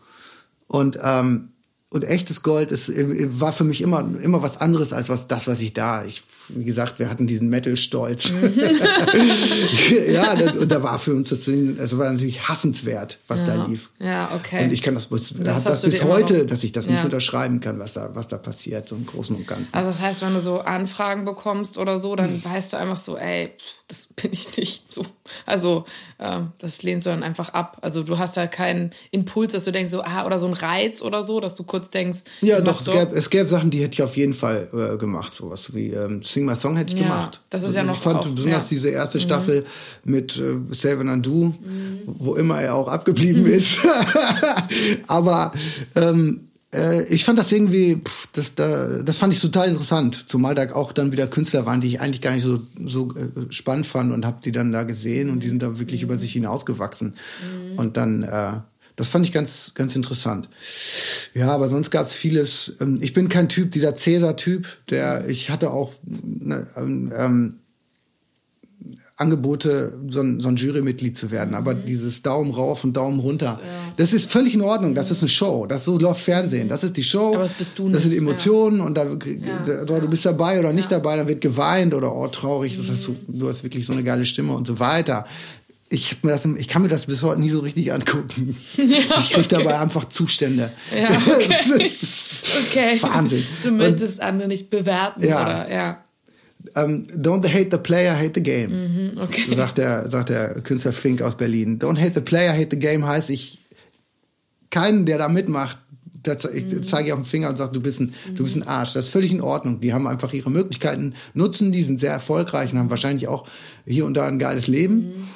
[0.67, 1.49] Und ähm,
[1.89, 2.91] und echtes Gold ist,
[3.39, 6.03] war für mich immer, immer was anderes als was, das, was ich da.
[6.03, 8.31] Ich wie gesagt, wir hatten diesen Metal-Stolz.
[10.11, 13.45] ja, das, und da war für uns das, das war natürlich hassenswert, was ja.
[13.47, 13.91] da lief.
[13.99, 14.63] Ja, okay.
[14.63, 16.93] Und ich kann das, bis, das, das bis heute, dass ich das ja.
[16.93, 19.73] nicht unterschreiben kann, was da, was da passiert, so im Großen und Ganzen.
[19.73, 22.45] Also das heißt, wenn du so Anfragen bekommst oder so, dann hm.
[22.45, 23.51] weißt du einfach so, ey,
[23.87, 25.05] das bin ich nicht so.
[25.45, 25.85] Also
[26.17, 27.77] äh, das lehnst du dann einfach ab.
[27.81, 31.01] Also du hast halt keinen Impuls, dass du denkst so, ah, oder so ein Reiz
[31.01, 32.19] oder so, dass du kurz denkst.
[32.41, 35.33] Ja, doch, es, gäbe, es gäbe Sachen, die hätte ich auf jeden Fall äh, gemacht,
[35.33, 37.41] sowas wie ähm, Sing My Song hätte ich ja, gemacht.
[37.49, 38.75] Das ist also ja noch Ich fand auch, besonders ja.
[38.75, 39.65] diese erste Staffel
[40.03, 40.11] mhm.
[40.11, 42.01] mit äh, Seven and Do, mhm.
[42.05, 43.47] wo immer er auch abgeblieben mhm.
[43.53, 43.79] ist.
[45.07, 45.51] Aber
[45.95, 50.25] ähm, äh, ich fand das irgendwie, pff, das, da, das fand ich total interessant.
[50.27, 53.51] Zumal da auch dann wieder Künstler waren, die ich eigentlich gar nicht so, so äh,
[53.51, 56.09] spannend fand und habe die dann da gesehen und die sind da wirklich mhm.
[56.09, 57.15] über sich hinausgewachsen.
[57.73, 57.79] Mhm.
[57.79, 58.59] Und dann äh,
[58.97, 60.49] das fand ich ganz, ganz interessant.
[61.33, 62.75] Ja, aber sonst gab es vieles.
[62.81, 67.53] Ähm, ich bin kein Typ, dieser Cäsar-Typ, der, ich hatte auch ne, ähm, ähm,
[69.15, 71.53] Angebote, so ein, so ein Jurymitglied zu werden.
[71.53, 71.85] Aber mhm.
[71.85, 73.87] dieses Daumen rauf und Daumen runter, ja.
[73.97, 74.93] Das ist völlig in Ordnung.
[74.93, 75.65] Das ist eine Show.
[75.65, 76.69] Das so läuft Fernsehen.
[76.69, 77.33] Das ist die Show.
[77.33, 79.99] Aber das bist du Das sind nicht, Emotionen und da, da, Ja.
[79.99, 82.77] du bist dabei oder nicht dabei, dann wird geweint oder oh traurig.
[82.77, 85.25] Das hast du, du hast wirklich so eine geile Stimme und so weiter.
[85.89, 88.57] Ich, das, ich kann mir das bis heute nie so richtig angucken.
[88.77, 90.73] ich krieg dabei einfach Zustände.
[90.93, 91.89] Ja, okay.
[92.69, 93.01] Okay.
[93.01, 93.43] Wahnsinn.
[93.63, 95.41] Du möchtest andere nicht bewerten, Ja.
[95.43, 95.71] oder?
[95.73, 96.03] Ja.
[96.75, 98.71] ähm, don't hate the player, hate the game.
[98.71, 99.43] Mhm, okay.
[99.55, 101.79] Sagt der, sagt der Künstler Fink aus Berlin.
[101.79, 103.59] Don't hate the player, hate the game heißt, ich,
[104.69, 105.77] keinen, der da mitmacht,
[106.23, 106.81] da ze- Mhm.
[106.81, 108.91] ich zeige ich auf den Finger und sage, du bist ein, du bist ein Arsch.
[108.93, 109.79] Das ist völlig in Ordnung.
[109.79, 113.47] Die haben einfach ihre Möglichkeiten, nutzen die, sind sehr erfolgreich und haben wahrscheinlich auch
[113.85, 115.29] hier und da ein geiles Leben.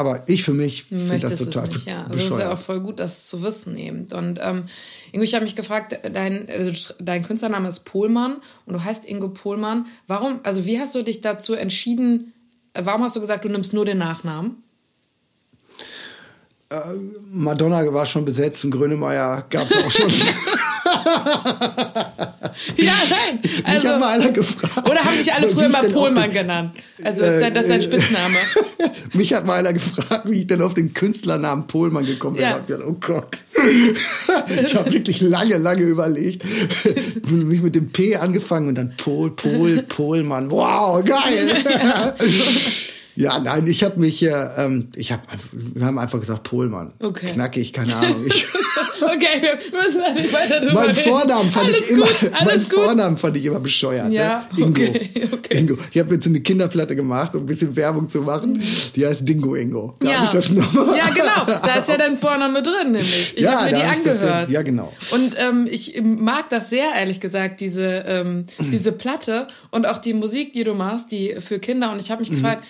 [0.00, 2.04] Aber ich für mich finde das möchtest total es nicht, ja.
[2.04, 4.06] Also es ist ja auch voll gut, das zu wissen eben.
[4.10, 4.64] Und ähm,
[5.12, 9.28] Ingo, ich habe mich gefragt, dein, also dein Künstlername ist Pohlmann und du heißt Ingo
[9.28, 9.88] Pohlmann.
[10.06, 12.32] Warum, also wie hast du dich dazu entschieden,
[12.72, 14.62] äh, warum hast du gesagt, du nimmst nur den Nachnamen?
[17.30, 20.10] Madonna war schon besetzt und Grönemeyer gab es auch schon.
[22.76, 23.38] Ja, nein.
[23.42, 24.88] Mich Also, hat mal einer gefragt.
[24.88, 26.72] oder haben dich alle früher mal Pohlmann genannt?
[27.02, 28.36] Also ist dein- das ist dein äh, Spitzname.
[29.12, 32.44] Mich hat mal einer gefragt, wie ich denn auf den Künstlernamen Pohlmann gekommen bin.
[32.44, 32.58] Ja.
[32.60, 33.38] Ich gedacht, oh Gott.
[34.64, 36.44] ich habe wirklich lange, lange überlegt.
[37.30, 40.50] mich mit dem P angefangen und dann Pol, Pol, Pohlmann.
[40.50, 41.56] Wow, geil.
[41.64, 42.14] Ja,
[43.20, 46.92] nein, ich habe mich, äh, ähm, ich habe, wir haben einfach gesagt Pohlmann.
[47.00, 47.32] Okay.
[47.32, 48.24] Knackig, keine Ahnung.
[48.26, 48.46] Ich,
[49.02, 50.94] Okay, wir müssen da nicht weiter drüber mein.
[50.94, 52.72] Vornamen fand alles ich immer, gut, mein gut.
[52.72, 54.12] Vornamen fand ich immer bescheuert.
[54.12, 54.62] Ja, ne?
[54.62, 54.82] Ingo.
[54.82, 55.58] okay, okay.
[55.58, 55.78] Ingo.
[55.90, 58.62] Ich habe jetzt eine Kinderplatte gemacht, um ein bisschen Werbung zu machen.
[58.94, 59.94] Die heißt Dingo Ingo.
[60.00, 60.24] Darf ja.
[60.24, 60.96] ich das nochmal?
[60.96, 61.46] ja, genau.
[61.46, 63.34] Da ist ja dein Vorname drin, nämlich.
[63.36, 64.40] Ich Ja, habe mir die angehört.
[64.40, 64.92] jetzt- ja, genau.
[65.12, 70.12] Und ähm, ich mag das sehr, ehrlich gesagt, diese, ähm, diese Platte und auch die
[70.14, 71.90] Musik, die du machst, die für Kinder.
[71.90, 72.64] Und ich habe mich gefragt,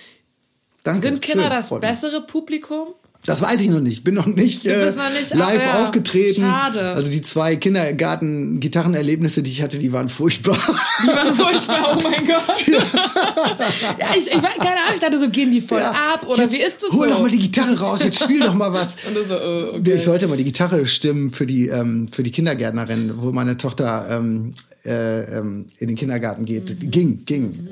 [0.82, 1.00] Danke.
[1.02, 1.62] sind Kinder Mhm.
[1.62, 2.88] Schön, das bessere Publikum?
[3.26, 3.98] Das weiß ich noch nicht.
[3.98, 6.40] Ich bin noch nicht, äh, noch nicht- live ja, aufgetreten.
[6.40, 6.80] schade.
[6.80, 10.56] Also die zwei Kindergarten-Gitarrenerlebnisse, die ich hatte, die waren furchtbar.
[11.02, 12.66] Die waren furchtbar, oh mein Gott.
[13.98, 15.90] ja, ich, ich war, keine Ahnung, ich dachte so, gehen die voll Ja.
[16.14, 17.14] ab oder Jetzt wie ist das Hol so?
[17.14, 18.96] doch mal die Gitarre raus, jetzt spiel doch mal was.
[19.06, 19.94] Und so, äh, okay.
[19.98, 24.06] Ich sollte mal die Gitarre stimmen für die, ähm, für die Kindergärtnerin, wo meine Tochter
[24.10, 24.54] ähm,
[24.86, 26.82] äh, ähm, in den Kindergarten geht.
[26.82, 26.90] Mhm.
[26.90, 27.68] Ging, ging.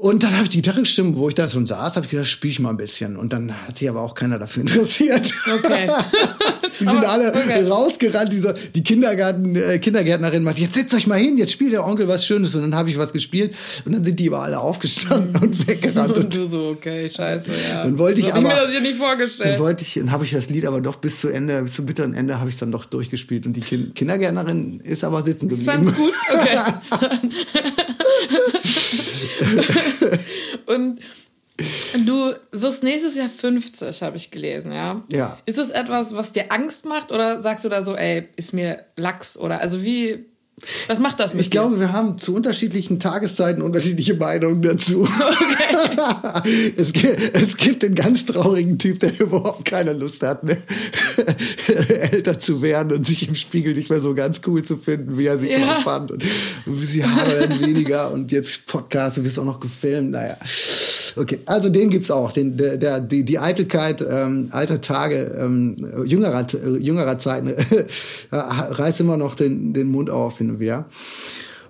[0.00, 2.28] Und dann habe ich die Gitarre gestimmt, wo ich da schon saß, habe ich gesagt,
[2.28, 3.16] spiel ich mal ein bisschen.
[3.16, 5.32] Und dann hat sich aber auch keiner dafür interessiert.
[5.52, 5.90] Okay.
[6.78, 7.64] Die sind Aber- alle okay.
[7.66, 8.32] rausgerannt.
[8.32, 12.06] Dieser, die Kindergarten, äh, Kindergärtnerin macht, jetzt setzt euch mal hin, jetzt spielt der Onkel
[12.06, 12.54] was Schönes.
[12.54, 13.56] Und dann habe ich was gespielt.
[13.84, 16.12] Und dann sind die aber alle aufgestanden und weggerannt.
[16.16, 17.82] Und du so, okay, scheiße, ja.
[17.82, 19.58] Dann wollte ich so hab ich mir aber- das hier nicht dann vorgestellt.
[19.58, 22.14] wollte ich, dann habe ich das Lied aber doch bis zu Ende, bis zum bitteren
[22.14, 23.46] Ende habe ich dann doch durchgespielt.
[23.46, 25.68] Und die kind Kindergärtnerin ist aber sitzen geblieben.
[25.72, 26.12] Fand's gut?
[26.32, 26.58] Okay.
[30.66, 31.00] Und
[32.06, 35.02] du wirst nächstes Jahr 50, habe ich gelesen, ja?
[35.10, 35.38] Ja.
[35.46, 38.84] Ist es etwas, was dir Angst macht oder sagst du da so, ey, ist mir
[38.96, 40.26] Lachs oder also wie,
[40.86, 45.08] was macht das mit Ich glaube, wir haben zu unterschiedlichen Tageszeiten unterschiedliche Meinungen dazu.
[46.76, 50.58] es, gibt, es gibt den ganz traurigen Typ, der überhaupt keine Lust hat, ne?
[52.10, 55.26] älter zu werden und sich im Spiegel nicht mehr so ganz cool zu finden, wie
[55.26, 55.58] er sich Ja.
[55.58, 56.10] mal fand.
[56.10, 56.24] Und,
[56.66, 60.10] und wie sie Haare werden weniger und jetzt Podcast, du wirst auch noch gefilmt.
[60.10, 60.36] Naja.
[61.18, 62.32] Okay, also den gibt's auch.
[62.32, 67.48] Den, der, der, die, die Eitelkeit ähm, alter Tage, ähm, jüngerer, äh, jüngerer Zeiten
[68.30, 70.86] reißt immer noch den, den Mund auf hin und wieder.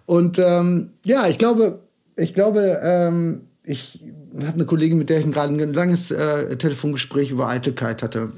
[0.07, 1.81] Und ähm, ja, ich glaube,
[2.17, 4.05] ich glaube, ähm, ich
[4.41, 8.33] habe eine Kollegin, mit der ich gerade ein langes äh, Telefongespräch über Eitelkeit hatte.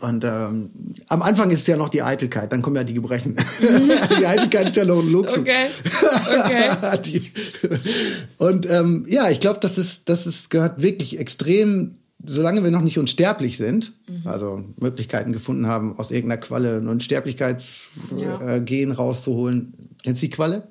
[0.00, 0.70] Und ähm,
[1.08, 3.36] am Anfang ist ja noch die Eitelkeit, dann kommen ja die Gebrechen.
[4.18, 5.38] die Eitelkeit ist ja noch ein Luxus.
[5.38, 5.66] Okay,
[6.26, 6.98] okay.
[7.04, 7.30] die,
[8.38, 12.80] und ähm, ja, ich glaube, das ist, das ist gehört wirklich extrem, solange wir noch
[12.80, 14.26] nicht unsterblich sind, Mhm.
[14.26, 18.56] also Möglichkeiten gefunden haben, aus irgendeiner Qualle ein Unsterblichkeitsgen Ja.
[18.56, 19.74] äh, rauszuholen.
[20.02, 20.68] Kennst du die Qualle?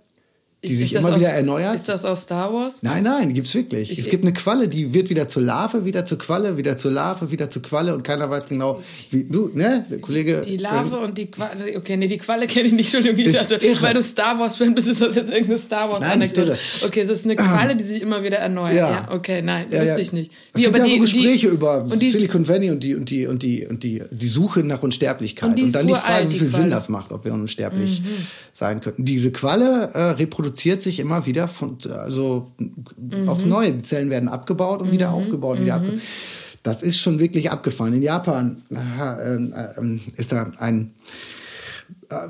[0.64, 1.76] Die sich immer aus, wieder erneuert?
[1.76, 2.84] Ist das aus Star Wars?
[2.84, 3.91] Nein, nein, die gibt's wirklich.
[3.91, 6.91] Ich- es gibt eine Qualle, die wird wieder zur Larve, wieder zur Qualle, wieder zur
[6.91, 10.41] Larve, wieder zur Qualle und keiner weiß genau, wie du, ne, der Kollege.
[10.45, 13.55] Die Larve und die Qualle, okay, nee, die Qualle kenne ich nicht, Entschuldigung, ich dachte,
[13.55, 13.82] irre.
[13.82, 16.47] weil du Star Wars-Fan bist, ist das jetzt irgendeine Star Nein, ist Wars-Anekdote.
[16.51, 16.57] irre.
[16.88, 18.74] Okay, es ist eine Qualle, die sich immer wieder erneuert.
[18.74, 19.07] Ja, Ja.
[19.14, 19.99] okay, nein, Ja, wusste ja.
[19.99, 20.32] ich nicht.
[20.53, 23.43] Es gibt ja so Gespräche über und die Silicon Valley und die und die und
[23.43, 26.34] die und die die Suche nach Unsterblichkeit Und und, die ist dann die Frage, wie
[26.34, 26.47] die viel.
[26.47, 26.55] Mhm.
[26.55, 28.01] Sinn das macht, ob wir unsterblich
[28.53, 29.03] sein könnten.
[29.03, 32.51] Diese Qualle äh, reproduziert sich immer wieder von also
[32.97, 33.30] Mhm.
[33.30, 33.74] aufs Neue.
[33.74, 35.84] Die Zellen werden abgebaut und wieder aufgebaut und wieder Mhm.
[35.86, 36.01] abgebaut.
[36.64, 37.93] Das ist schon wirklich abgefahren.
[37.93, 39.36] In Japan äh, äh,
[39.82, 40.91] äh, ist da ein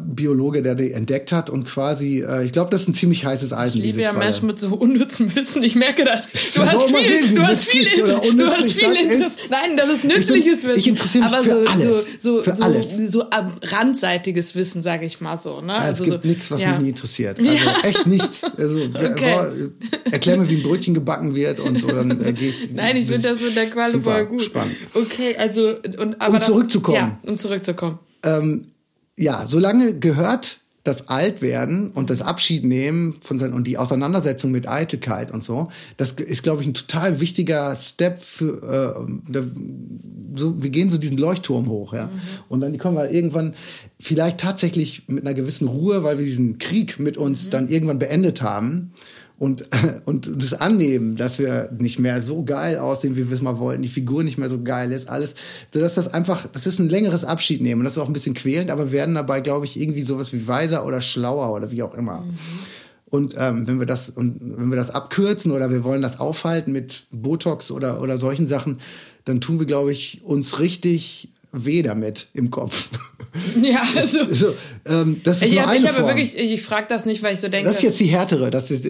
[0.05, 3.53] Biologe, der die entdeckt hat und quasi, äh, ich glaube, das ist ein ziemlich heißes
[3.53, 3.79] Eisen.
[3.79, 4.25] Ich liebe ja Qualle.
[4.25, 5.63] Menschen mit so unnützem Wissen.
[5.63, 6.31] Ich merke das.
[6.31, 7.85] Du soll hast viel, sehen, du hast viel,
[8.35, 9.37] du hast viel das.
[9.49, 10.79] Nein, das ist Ich nützliches Wissen.
[10.79, 11.85] ich interessiere mich aber für so, alles.
[12.21, 13.11] so, so, Für so, alles.
[13.11, 13.23] so
[13.77, 15.61] randseitiges Wissen, sage ich mal so.
[15.61, 15.67] Ne?
[15.73, 16.71] Ja, also es gibt so, nichts, was ja.
[16.73, 17.39] mich nie interessiert.
[17.39, 17.77] Also Ja.
[17.83, 18.43] echt nichts.
[18.57, 19.69] Also Okay.
[20.11, 22.71] erklär mir, wie ein Brötchen gebacken wird und so, dann äh, gehe ich.
[22.73, 24.41] Nein, ich finde das mit der Qualle voll gut.
[24.43, 24.75] Spannend.
[24.93, 26.95] Okay, also und aber Um das, zurückzukommen.
[26.97, 27.99] Ja, um zurückzukommen.
[28.23, 28.65] ähm,
[29.17, 35.31] ja, solange gehört das Altwerden und das Abschiednehmen von sein, und die Auseinandersetzung mit Eitelkeit
[35.31, 39.43] und so, das ist, glaube ich, ein total wichtiger Step für, äh, da,
[40.35, 42.09] so, wir gehen so diesen Leuchtturm hoch, ja.
[42.49, 43.53] Und dann kommen wir irgendwann
[43.97, 48.41] vielleicht tatsächlich mit einer gewissen Ruhe, weil wir diesen Krieg mit uns dann irgendwann beendet
[48.41, 48.91] haben
[49.43, 49.67] und,
[50.05, 53.83] und das annehmen, dass wir nicht mehr so geil aussehen, wie wir es mal wollten,
[53.83, 55.31] die Figur nicht mehr so geil ist, alles,
[55.73, 58.13] so dass das einfach, das ist ein längeres Abschied nehmen und das ist auch ein
[58.13, 61.71] bisschen quälend, aber wir werden dabei, glaube ich, irgendwie sowas wie weiser oder schlauer oder
[61.71, 62.23] wie auch immer.
[63.05, 66.71] Und ähm, wenn wir das und wenn wir das abkürzen oder wir wollen das aufhalten
[66.71, 68.79] mit Botox oder oder solchen Sachen,
[69.25, 72.89] dann tun wir, glaube ich, uns richtig weh damit im Kopf.
[73.59, 74.53] Ja, also so,
[74.85, 76.07] ähm, das ist ich, nur hab, eine ich habe Form.
[76.07, 77.67] wirklich, ich, ich frage das nicht, weil ich so denke.
[77.67, 78.87] Das ist jetzt die härtere, das ist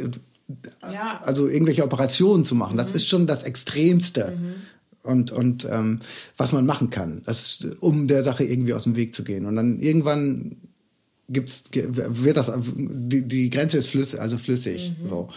[0.91, 2.77] ja, also irgendwelche Operationen zu machen.
[2.77, 2.95] Das Mhm.
[2.95, 4.37] ist schon das Extremste.
[5.03, 6.01] Und, und ähm,
[6.37, 9.45] was man machen kann, das, um der Sache irgendwie aus dem Weg zu gehen.
[9.45, 10.57] Und dann irgendwann
[11.27, 14.93] gibt's, wird das, die, die Grenze ist flüssig, also flüssig.
[15.03, 15.09] Mhm.
[15.09, 15.29] So.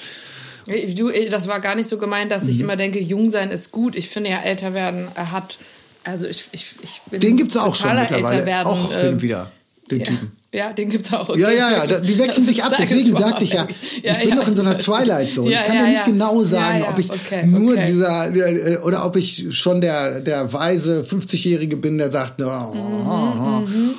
[0.94, 2.48] Du, das war gar nicht so gemeint, dass Mhm.
[2.50, 3.94] ich immer denke, jung sein ist gut.
[3.96, 5.58] Ich finde ja, älter werden äh, hat.
[6.04, 8.46] Also ich, ich, ich bin Den gibt's auch schon mittlerweile.
[8.46, 8.66] werden.
[8.68, 9.50] auch ähm, wieder,
[9.90, 10.32] den ja, Typen.
[10.54, 11.34] Ja, den gibt's auch.
[11.36, 12.72] Ja, ja, ja, da- die wechseln Das sich ab.
[12.78, 14.22] Deswegen sagte ich ja, tagesformabhängig.
[14.22, 14.84] ich bin noch in so einer weiß.
[14.84, 15.50] Twilight Zone.
[15.50, 16.04] Ja, ich kann ja, ja nicht ja.
[16.06, 17.86] genau sagen, Ja, ja, ob ich okay, nur okay.
[17.86, 22.46] dieser oder ob ich schon der der weise 50-jährige bin, der sagt, oh,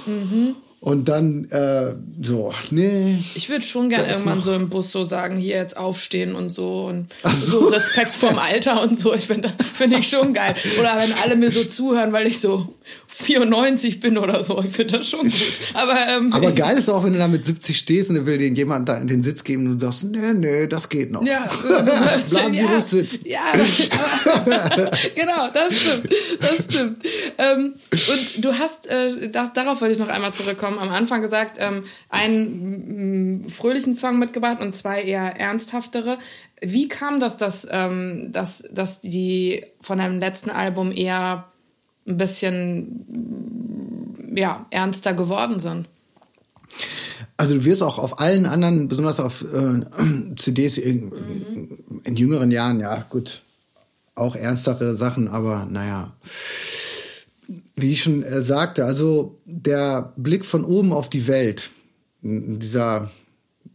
[0.08, 0.56] Mhm,
[0.88, 3.22] und dann äh, so, nee.
[3.36, 6.50] Ich würde schon ist irgendwann noch- so im Bus so sagen, hier jetzt aufstehen und
[6.50, 7.60] so und so.
[7.60, 7.68] so.
[7.68, 9.14] Respekt vorm Alter und so.
[9.14, 10.56] Ich finde finde ich schon geil.
[10.80, 12.74] Oder wenn alle mir so zuhören, weil ich so
[13.10, 14.64] 94 bin oder so.
[14.64, 15.34] Ich finde das schon gut.
[15.74, 18.38] Aber, ähm, Aber geil ist auch, wenn du da mit 70 stehst und dann will
[18.38, 21.26] dir jemand da in den Sitz geben und du sagst, nee, nee, das geht noch.
[21.26, 23.20] Ja, Bleiben Sie ja, ruhig sitzen.
[23.26, 23.40] Ja,
[24.36, 26.10] aber, genau, das stimmt.
[26.40, 27.04] Das stimmt.
[27.38, 31.58] Ähm, und du hast, äh, das, darauf wollte ich noch einmal zurückkommen, am Anfang gesagt,
[31.60, 36.18] ähm, einen fröhlichen Song mitgebracht und zwei eher ernsthaftere.
[36.62, 41.46] Wie kam das, dass, ähm, dass, dass die von deinem letzten Album eher
[42.08, 43.06] ein bisschen
[44.36, 45.88] ja, ernster geworden sind?
[47.38, 51.12] Also du wirst auch auf allen anderen, besonders auf äh, CDs in,
[52.04, 53.42] in jüngeren Jahren, ja gut,
[54.16, 56.14] auch ernstere Sachen, aber naja,
[57.78, 61.70] wie ich schon äh, sagte, also der Blick von oben auf die Welt,
[62.22, 63.12] dieser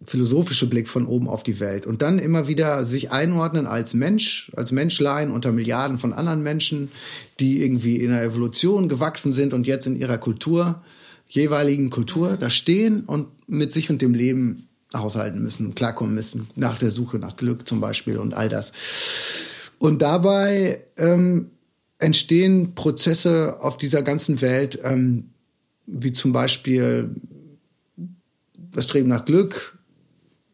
[0.04, 4.50] philosophische Blick von oben auf die Welt und dann immer wieder sich einordnen als Mensch,
[4.56, 6.90] als Menschlein unter Milliarden von anderen Menschen,
[7.38, 10.82] die irgendwie in der Evolution gewachsen sind und jetzt in ihrer Kultur,
[11.28, 16.78] jeweiligen Kultur da stehen und mit sich und dem Leben haushalten müssen, klarkommen müssen, nach
[16.78, 18.72] der Suche nach Glück zum Beispiel und all das.
[19.78, 21.50] Und dabei ähm,
[22.02, 25.30] entstehen Prozesse auf dieser ganzen Welt, ähm,
[25.86, 27.14] wie zum Beispiel
[28.56, 29.78] das Streben nach Glück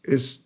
[0.02, 0.40] ist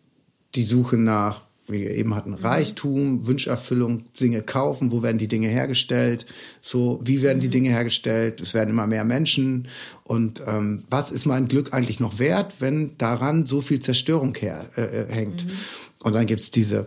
[0.55, 5.48] die Suche nach, wie wir eben hatten, Reichtum, Wünscherfüllung, Dinge kaufen, wo werden die Dinge
[5.48, 6.26] hergestellt,
[6.61, 9.68] so, wie werden die Dinge hergestellt, es werden immer mehr Menschen
[10.05, 14.68] und ähm, was ist mein Glück eigentlich noch wert, wenn daran so viel Zerstörung her,
[14.76, 15.46] äh, äh, hängt.
[16.00, 16.86] Und dann gibt's diese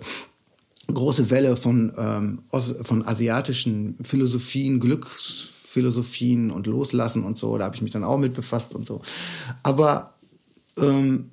[0.93, 7.57] große Welle von, ähm, aus, von asiatischen Philosophien, Glücksphilosophien und Loslassen und so.
[7.57, 9.01] Da habe ich mich dann auch mit befasst und so.
[9.63, 10.15] Aber
[10.77, 11.31] ähm,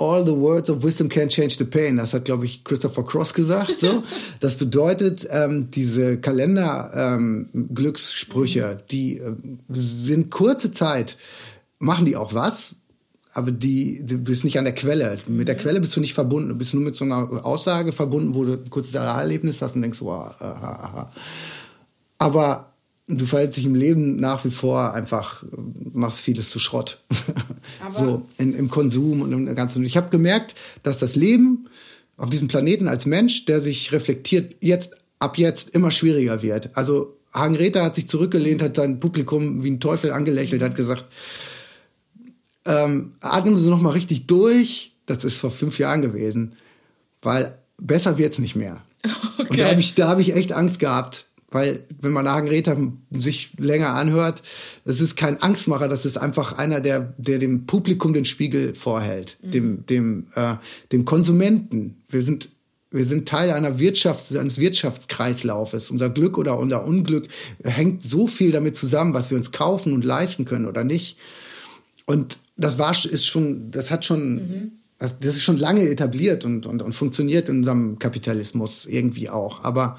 [0.00, 1.98] All the words of wisdom can change the pain.
[1.98, 3.78] Das hat, glaube ich, Christopher Cross gesagt.
[3.78, 4.02] So,
[4.40, 9.34] das bedeutet, ähm, diese Kalender-Glückssprüche, die äh,
[9.68, 11.18] sind kurze Zeit,
[11.78, 12.76] machen die auch was,
[13.32, 15.18] aber die, du bist nicht an der Quelle.
[15.26, 16.48] Mit der Quelle bist du nicht verbunden.
[16.48, 19.82] Du bist nur mit so einer Aussage verbunden, wo du ein kurzes Erlebnis hast und
[19.82, 21.12] denkst, wow, aha, aha.
[22.18, 22.72] Aber
[23.06, 25.44] du verhältst dich im Leben nach wie vor einfach,
[25.92, 27.00] machst vieles zu Schrott.
[27.90, 29.84] so in, im Konsum und im ganzen.
[29.84, 31.68] Ich habe gemerkt, dass das Leben
[32.16, 36.70] auf diesem Planeten als Mensch, der sich reflektiert, jetzt ab jetzt immer schwieriger wird.
[36.76, 41.06] Also Hagen Rether hat sich zurückgelehnt, hat sein Publikum wie ein Teufel angelächelt, hat gesagt,
[42.66, 44.92] ähm, atmen Sie noch mal richtig durch.
[45.06, 46.54] Das ist vor fünf Jahren gewesen,
[47.22, 48.80] weil besser wird's nicht mehr.
[49.38, 52.76] Und da habe ich, da habe ich echt Angst gehabt, weil wenn man Hagen Räther
[53.10, 54.42] sich länger anhört,
[54.84, 59.38] das ist kein Angstmacher, das ist einfach einer, der, der dem Publikum den Spiegel vorhält,
[59.42, 59.50] mhm.
[59.50, 60.54] dem, dem, äh,
[60.92, 62.02] dem Konsumenten.
[62.08, 62.48] Wir sind
[62.92, 65.92] wir sind Teil einer Wirtschafts-, eines Wirtschaftskreislaufes.
[65.92, 67.28] Unser Glück oder unser Unglück
[67.62, 71.16] hängt so viel damit zusammen, was wir uns kaufen und leisten können oder nicht.
[72.04, 74.72] Und das war, ist schon, das hat schon, mhm.
[74.98, 79.64] das, das, ist schon lange etabliert und, und, und funktioniert in unserem Kapitalismus irgendwie auch.
[79.64, 79.98] Aber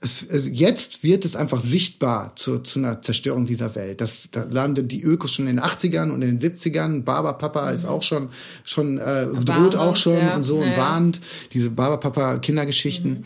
[0.00, 4.00] es, es, jetzt wird es einfach sichtbar zu, zu einer Zerstörung dieser Welt.
[4.00, 7.02] Das, da landet die Ökos schon in den 80ern und in den 70ern.
[7.02, 7.76] Barber Papa mhm.
[7.76, 8.28] ist auch schon,
[8.64, 10.36] schon äh, droht auch schon ja.
[10.36, 10.66] und so ja.
[10.66, 11.20] und warnt.
[11.52, 13.10] Diese Barber Papa Kindergeschichten.
[13.10, 13.24] Mhm.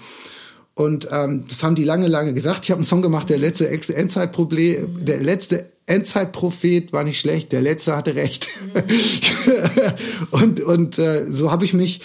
[0.75, 2.65] Und ähm, das haben die lange, lange gesagt.
[2.65, 5.05] Ich habe einen Song gemacht, der letzte Endzeitproblem, mhm.
[5.05, 8.49] der letzte Endzeitprophet war nicht schlecht, der letzte hatte recht.
[8.75, 10.31] Mhm.
[10.31, 12.01] und und äh, so habe ich mich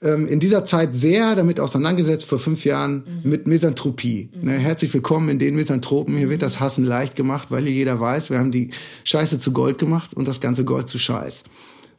[0.00, 3.30] ähm, in dieser Zeit sehr damit auseinandergesetzt, vor fünf Jahren, mhm.
[3.30, 4.30] mit Misanthropie.
[4.32, 4.48] Mhm.
[4.48, 6.16] Ne, herzlich willkommen in den Misanthropen.
[6.16, 8.70] Hier wird das Hassen leicht gemacht, weil hier jeder weiß, wir haben die
[9.04, 11.44] Scheiße zu Gold gemacht und das ganze Gold zu Scheiß.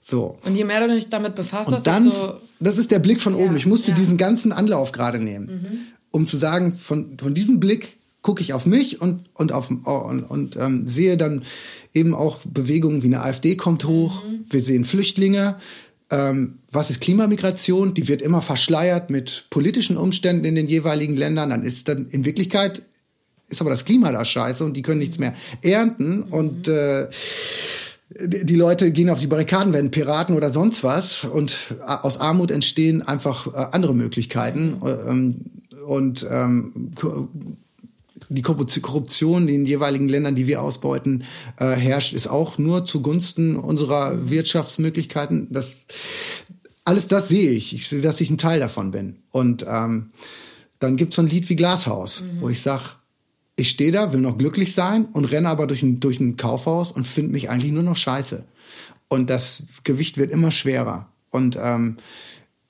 [0.02, 0.38] So.
[0.44, 2.36] Und je mehr du dich damit befasst hast, dann, desto...
[2.60, 3.56] das ist der Blick von ja, oben.
[3.58, 3.98] Ich musste ja.
[3.98, 5.80] diesen ganzen Anlauf gerade nehmen, mhm.
[6.12, 10.24] Um zu sagen, von, von diesem Blick gucke ich auf mich und, und, auf, und,
[10.24, 11.44] und ähm, sehe dann
[11.94, 14.24] eben auch Bewegungen wie eine AfD kommt hoch.
[14.24, 14.46] Mhm.
[14.50, 15.56] Wir sehen Flüchtlinge
[16.12, 17.94] ähm, was ist Klimamigration?
[17.94, 21.52] Die wird immer verschleiert mit politischen Umständen in den jeweiligen Ländern.
[21.52, 22.82] Dann ist dann in Wirklichkeit
[23.50, 25.34] ist aber das Klima da scheiße und die können nichts mehr
[25.64, 27.08] ernten und äh,
[28.12, 33.02] die Leute gehen auf die Barrikaden, werden Piraten oder sonst was und aus Armut entstehen
[33.02, 35.46] einfach äh, andere Möglichkeiten ähm,
[35.90, 36.92] und ähm,
[38.30, 41.24] die Korruption in den jeweiligen Ländern, die wir ausbeuten,
[41.58, 45.48] äh, herrscht, ist auch nur zugunsten unserer Wirtschaftsmöglichkeiten.
[45.50, 45.88] Das,
[46.86, 47.74] alles das sehe ich.
[47.74, 49.24] Ich sehe, dass ich ein Teil davon bin.
[49.32, 50.12] Und ähm,
[50.78, 52.42] dann gibt's so ein Lied wie Glashaus, mhm.
[52.42, 52.98] wo ich sag,
[53.56, 56.92] ich stehe da, will noch glücklich sein und renne aber durch ein, durch ein Kaufhaus
[56.92, 58.44] und finde mich eigentlich nur noch scheiße.
[59.08, 61.10] Und das Gewicht wird immer schwerer.
[61.32, 61.98] Und ähm,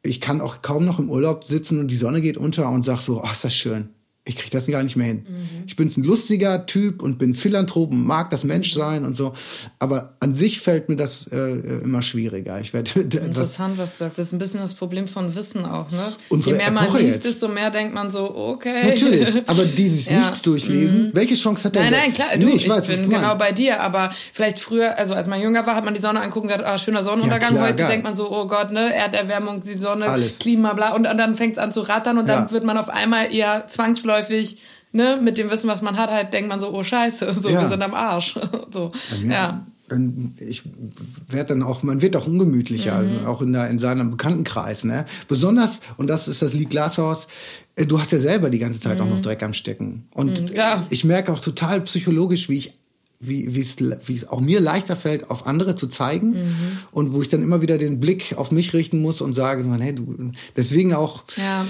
[0.01, 2.99] ich kann auch kaum noch im Urlaub sitzen und die Sonne geht unter und sag
[2.99, 3.89] so, ach, ist das schön
[4.25, 5.23] ich kriege das gar nicht mehr hin.
[5.27, 5.63] Mhm.
[5.65, 9.33] Ich bin ein lustiger Typ und bin Philanthrop und mag das Menschsein und so.
[9.79, 11.37] Aber an sich fällt mir das äh,
[11.83, 12.59] immer schwieriger.
[12.59, 14.19] Ich werde Interessant, was du sagst.
[14.19, 16.39] Das ist ein bisschen das Problem von Wissen auch, ne?
[16.41, 18.89] Je mehr man liest, desto mehr denkt man so, okay.
[18.89, 20.19] Natürlich, aber dieses ja.
[20.19, 21.11] nichts durchlesen, mhm.
[21.13, 21.83] welche Chance hat der?
[21.83, 24.95] Nein, nein, klar, du, nee, ich, ich weiß, bin genau bei dir, aber vielleicht früher,
[24.97, 27.55] also als man jünger war, hat man die Sonne angucken und gedacht, ah, schöner Sonnenuntergang.
[27.55, 27.87] Ja, klar, Heute geil.
[27.89, 30.37] denkt man so, oh Gott, ne, Erderwärmung, die Sonne, Alles.
[30.37, 30.93] Klima, bla.
[30.93, 32.41] Und dann fängt es an zu rattern und ja.
[32.41, 34.57] dann wird man auf einmal eher zwangsläufig zwangsläufig,
[34.91, 37.61] ne, mit dem Wissen, was man hat, halt denkt man so, oh Scheiße, so, ja.
[37.61, 38.35] wir sind am Arsch.
[38.71, 38.91] so,
[39.23, 39.31] ja.
[39.31, 39.65] ja.
[40.37, 40.61] Ich
[41.29, 43.25] werde dann auch, man wird auch ungemütlicher, mhm.
[43.25, 45.05] auch in, der, in seinem Bekanntenkreis, ne?
[45.27, 47.27] Besonders, und das ist das Lied Glashaus,
[47.75, 49.03] äh, du hast ja selber die ganze Zeit mhm.
[49.03, 49.21] auch noch.
[49.23, 50.05] Dreck am Stecken.
[50.13, 50.85] Und mhm, ja.
[50.91, 52.78] ich merke auch total psychologisch, wie ich
[53.21, 53.75] wie wie es
[54.07, 56.77] wie es auch mir leichter fällt, auf andere zu zeigen mhm.
[56.91, 59.73] und wo ich dann immer wieder den Blick auf mich richten muss und sage, so,
[59.73, 61.65] hey, du, deswegen auch ja,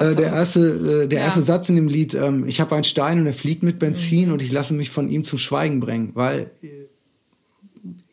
[0.00, 0.60] äh, der erste
[1.04, 1.24] äh, der ja.
[1.24, 4.28] erste Satz in dem Lied, ähm, ich habe einen Stein und er fliegt mit Benzin
[4.28, 4.34] mhm.
[4.34, 6.68] und ich lasse mich von ihm zum Schweigen bringen, weil äh,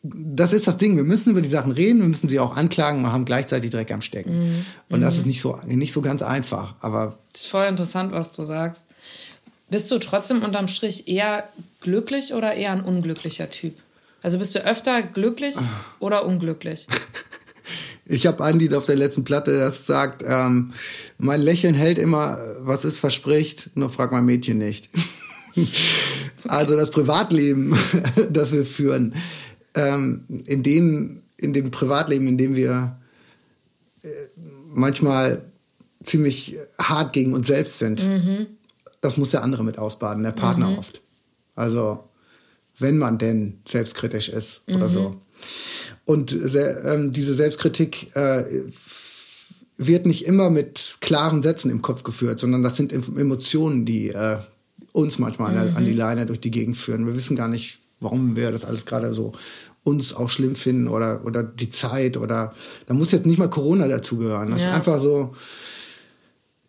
[0.02, 0.96] das ist das Ding.
[0.96, 3.92] Wir müssen über die Sachen reden, wir müssen sie auch anklagen und haben gleichzeitig Dreck
[3.92, 4.32] am Stecken.
[4.32, 4.64] Mhm.
[4.88, 5.20] Und das mhm.
[5.20, 6.74] ist nicht so nicht so ganz einfach.
[6.80, 8.84] Aber das ist voll interessant, was du sagst.
[9.70, 11.48] Bist du trotzdem unterm Strich eher
[11.80, 13.74] glücklich oder eher ein unglücklicher Typ?
[14.20, 15.54] Also bist du öfter glücklich
[15.98, 16.86] oder unglücklich?
[18.12, 20.72] Ich habe ein Lied auf der letzten Platte, das sagt, ähm,
[21.18, 24.90] mein Lächeln hält immer, was es verspricht, nur frag mein Mädchen nicht.
[26.48, 27.78] also das Privatleben,
[28.30, 29.14] das wir führen,
[29.74, 32.98] ähm, in, dem, in dem Privatleben, in dem wir
[34.02, 34.08] äh,
[34.74, 35.44] manchmal
[36.02, 38.02] ziemlich hart gegen uns selbst sind.
[38.02, 38.46] Mhm
[39.00, 40.78] das muss der andere mit ausbaden, der Partner mhm.
[40.78, 41.00] oft.
[41.54, 42.04] Also,
[42.78, 44.76] wenn man denn selbstkritisch ist mhm.
[44.76, 45.16] oder so.
[46.04, 48.44] Und ähm, diese Selbstkritik äh,
[49.76, 54.38] wird nicht immer mit klaren Sätzen im Kopf geführt, sondern das sind Emotionen, die äh,
[54.92, 55.76] uns manchmal mhm.
[55.76, 57.06] an die Leine durch die Gegend führen.
[57.06, 59.32] Wir wissen gar nicht, warum wir das alles gerade so
[59.82, 62.54] uns auch schlimm finden oder, oder die Zeit oder
[62.86, 64.50] da muss jetzt nicht mal Corona dazugehören.
[64.50, 64.68] Das ja.
[64.68, 65.34] ist einfach so,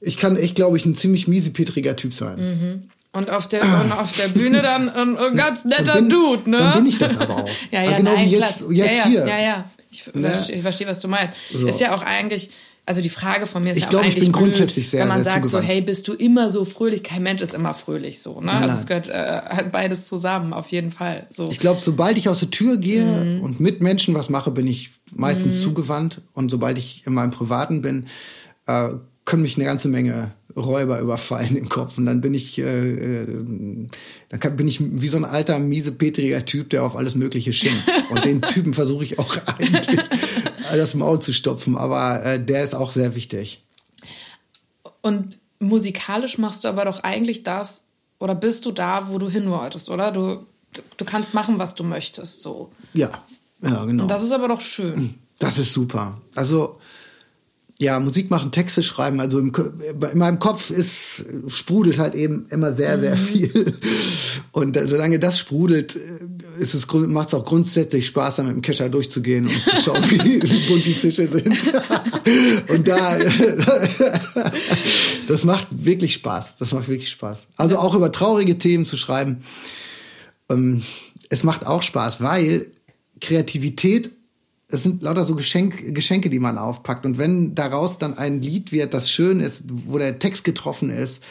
[0.02, 2.39] ich kann echt, glaube ich, ein ziemlich miesepetriger Typ sein.
[2.39, 2.89] Mhm.
[3.14, 3.82] Und auf der, ah.
[3.82, 6.58] und auf der Bühne dann ein, ein ganz netter bin, Dude, ne?
[6.58, 7.49] Dann bin ich das aber auch.
[7.72, 9.28] ja, ja, genau nein, wie jetzt, jetzt ja, ja, hier.
[9.28, 9.66] Ja, ja.
[9.91, 10.45] Ich, ne?
[10.47, 11.38] ich verstehe, was du meinst.
[11.52, 11.68] So.
[11.68, 12.52] Ist ja auch eigentlich,
[12.86, 15.02] also die Frage von mir ist ich ja glaub, auch eigentlich ich bin grundsätzlich sehr,
[15.02, 17.04] wenn man sehr sagt so, hey, bist du immer so fröhlich?
[17.04, 18.45] Kein Mensch ist immer fröhlich so, ne?
[18.45, 21.28] Nein, also es gehört äh, halt beides zusammen, auf jeden Fall.
[21.30, 21.49] So.
[21.52, 23.41] Ich glaube, sobald ich aus der Tür gehe mhm.
[23.43, 25.62] und mit Menschen was mache, bin ich meistens mhm.
[25.64, 28.06] zugewandt und sobald ich in meinem Privaten bin,
[28.68, 28.91] äh,
[29.26, 33.28] können mich eine ganze Menge Räuber überfallen im Kopf und dann bin ich, äh, äh,
[34.30, 37.90] dann kann, bin ich wie so ein alter, miesepetriger Typ, der auf alles Mögliche schimpft.
[38.10, 40.00] Und den Typen versuche ich auch eigentlich
[40.72, 43.64] das Maul zu stopfen, aber äh, der ist auch sehr wichtig.
[45.02, 47.84] Und musikalisch machst du aber doch eigentlich das,
[48.20, 50.12] oder bist du da, wo du hin wolltest, oder?
[50.12, 50.46] Du,
[50.98, 52.72] du kannst machen, was du möchtest, so.
[52.94, 53.10] Ja,
[53.62, 54.04] ja, genau.
[54.04, 55.16] Und das ist aber doch schön.
[55.40, 56.22] Das ist super.
[56.36, 56.80] Also,
[57.82, 59.52] ja, Musik machen, Texte schreiben, also im,
[60.12, 63.26] in meinem Kopf ist, sprudelt halt eben immer sehr, sehr Mhm.
[63.26, 63.74] viel.
[64.52, 68.62] Und solange das sprudelt, äh, ist es, macht es auch grundsätzlich Spaß, dann mit dem
[68.62, 71.58] Kescher durchzugehen und zu schauen, wie bunt die Fische sind.
[72.68, 73.18] Und da,
[75.28, 76.58] das macht wirklich Spaß.
[76.60, 77.48] Das macht wirklich Spaß.
[77.58, 79.44] Also auch über traurige Themen zu schreiben.
[80.50, 80.84] Ähm,
[81.30, 82.68] es macht auch Spaß, weil
[83.22, 84.12] Kreativität
[84.72, 87.06] es sind lauter so Geschenk, Geschenke, die man aufpackt.
[87.06, 91.24] Und wenn daraus dann ein Lied wird, das schön ist, wo der Text getroffen ist,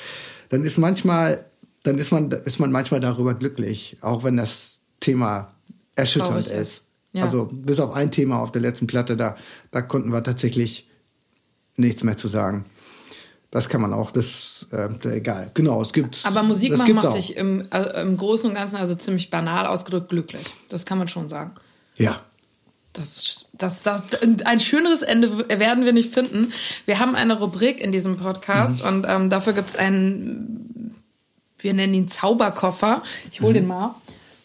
[0.50, 1.46] dann ist manchmal,
[1.82, 5.54] dann ist man, ist man manchmal darüber glücklich, auch wenn das Thema
[5.94, 6.52] erschütternd ist.
[6.52, 6.82] ist.
[7.12, 7.24] Ja.
[7.24, 9.36] Also bis auf ein Thema auf der letzten Platte, da,
[9.70, 10.88] da konnten wir tatsächlich
[11.76, 12.64] nichts mehr zu sagen.
[13.50, 15.50] Das kann man auch, das äh, egal.
[15.54, 16.24] Genau, es gibt.
[16.24, 20.10] Aber Musik machen macht dich im, äh, im Großen und Ganzen, also ziemlich banal ausgedrückt,
[20.10, 20.54] glücklich.
[20.68, 21.52] Das kann man schon sagen.
[21.96, 22.20] Ja.
[22.92, 24.02] Das, das, das,
[24.44, 26.52] ein schöneres Ende werden wir nicht finden.
[26.86, 30.94] Wir haben eine Rubrik in diesem Podcast und ähm, dafür gibt es einen,
[31.58, 33.02] wir nennen ihn Zauberkoffer.
[33.30, 33.94] Ich hole den mal.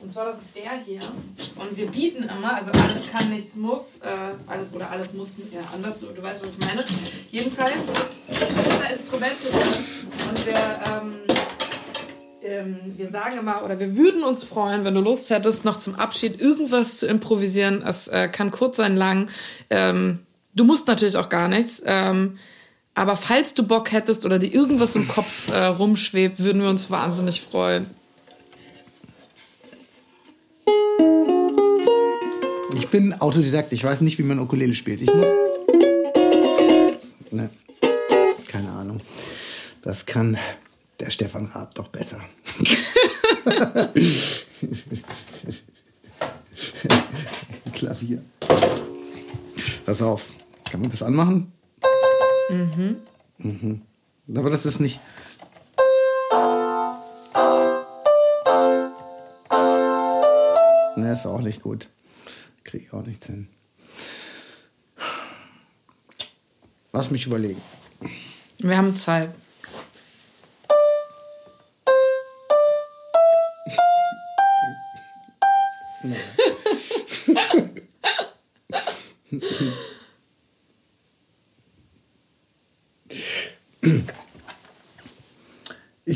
[0.06, 1.00] Und zwar, das ist der hier.
[1.56, 3.96] Und wir bieten immer, also alles kann, nichts muss.
[4.02, 6.86] Äh, alles oder alles muss, ja, anders, du, du weißt, was ich meine.
[7.32, 7.82] Jedenfalls,
[8.28, 9.48] sind immer Instrumente.
[10.30, 11.35] Und wir, ähm,
[12.46, 15.96] ähm, wir sagen immer, oder wir würden uns freuen, wenn du Lust hättest, noch zum
[15.96, 17.84] Abschied irgendwas zu improvisieren.
[17.86, 19.30] Es äh, kann kurz sein, lang.
[19.70, 20.22] Ähm,
[20.54, 21.82] du musst natürlich auch gar nichts.
[21.86, 22.38] Ähm,
[22.94, 26.90] aber falls du Bock hättest oder dir irgendwas im Kopf äh, rumschwebt, würden wir uns
[26.90, 27.88] wahnsinnig freuen.
[32.76, 35.02] Ich bin Autodidakt, ich weiß nicht, wie man Ukulele spielt.
[35.02, 35.26] Ich muss.
[37.32, 37.50] Ne.
[38.48, 39.02] Keine Ahnung.
[39.82, 40.38] Das kann
[41.00, 42.22] der Stefan Raab doch besser.
[47.74, 48.24] Klavier.
[49.86, 50.32] Pass auf.
[50.70, 51.52] Kann man das anmachen?
[52.50, 52.98] Mhm.
[53.38, 53.82] Mhm.
[54.36, 55.00] Aber das ist nicht.
[60.98, 61.90] Ne, ist auch nicht gut.
[62.64, 63.48] Kriege ich auch nichts hin.
[66.94, 67.62] Lass mich überlegen.
[68.60, 69.36] Wir haben Zeit.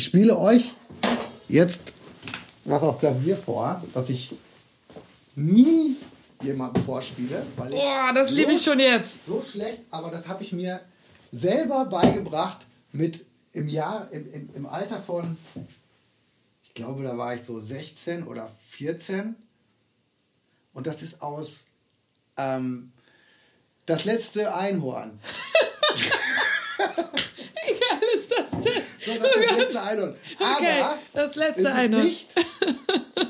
[0.09, 0.71] Spiele euch
[1.47, 1.93] jetzt
[2.65, 4.33] was auf Klavier vor, was ich
[5.35, 5.97] nie
[6.41, 9.19] jemandem vorspiele, weil ich Boah, das liebe ich schon jetzt.
[9.27, 10.81] so schlecht, aber das habe ich mir
[11.31, 15.37] selber beigebracht mit im Jahr, im, im, im Alter von,
[16.63, 19.35] ich glaube, da war ich so 16 oder 14.
[20.73, 21.65] Und das ist aus
[22.35, 22.91] ähm,
[23.85, 25.19] Das letzte Einhorn.
[26.79, 28.83] Wie geil ist das denn?
[29.05, 30.15] So, das ist das letzte Einhorn.
[30.39, 32.03] Okay, Aber das letzte es ist Einhorn.
[32.03, 32.29] nicht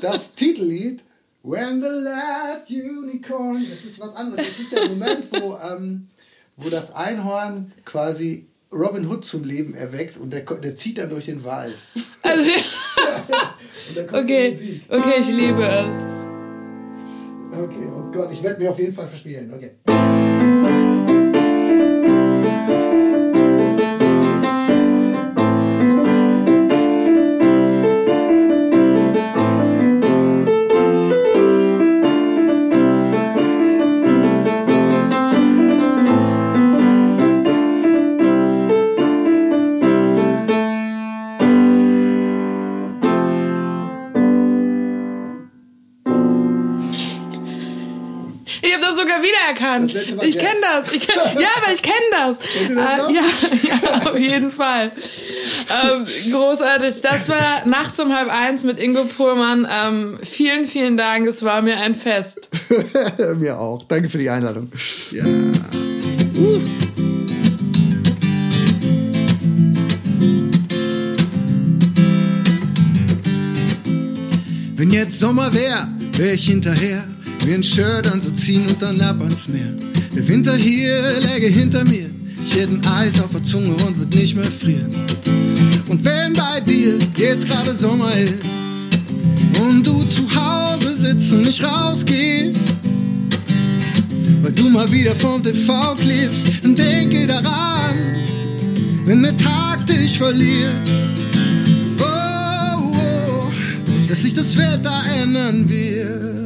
[0.00, 1.02] das Titellied
[1.42, 3.66] When the Last Unicorn.
[3.68, 4.46] Das ist was anderes.
[4.46, 6.08] Das ist der Moment, wo, ähm,
[6.56, 11.26] wo das Einhorn quasi Robin Hood zum Leben erweckt und der, der zieht dann durch
[11.26, 11.76] den Wald.
[12.22, 12.50] Also,
[13.94, 15.96] die okay, okay, ich liebe es.
[17.52, 19.52] Okay, oh Gott, ich werde mir auf jeden Fall verspielen.
[19.52, 19.72] Okay.
[49.22, 49.94] Wiedererkannt.
[50.22, 50.92] Ich kenne das.
[50.92, 52.38] Ich kenn, ja, aber ich kenne das.
[52.38, 53.10] Kennt ihr das noch?
[53.10, 53.22] ja,
[53.62, 54.92] ja, auf jeden Fall.
[55.70, 57.00] Ähm, großartig.
[57.02, 59.66] Das war nachts um halb eins mit Ingo Pohlmann.
[59.70, 61.26] Ähm, vielen, vielen Dank.
[61.26, 62.48] Es war mir ein Fest.
[63.36, 63.84] mir auch.
[63.84, 64.70] Danke für die Einladung.
[65.12, 65.24] Ja.
[65.24, 66.60] Uh.
[74.80, 77.04] Wenn jetzt Sommer wär, wär ich hinterher.
[77.44, 79.72] Mir ein Shirt anzuziehen und dann ab ans Meer.
[80.14, 81.00] Der Winter hier
[81.32, 82.10] läge hinter mir.
[82.42, 84.94] Ich hätte ein Eis auf der Zunge und würd nicht mehr frieren.
[85.88, 88.34] Und wenn bei dir jetzt gerade Sommer ist
[89.60, 92.56] und du zu Hause sitzt und nicht rausgehst,
[94.42, 97.96] weil du mal wieder vom TV klebst, dann denke daran,
[99.04, 100.74] wenn der Tag dich verliert.
[102.00, 103.52] Oh, oh,
[104.08, 106.39] dass sich das Wetter ändern wird.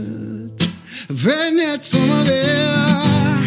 [1.25, 3.41] Wenn jetzt Sommer wär,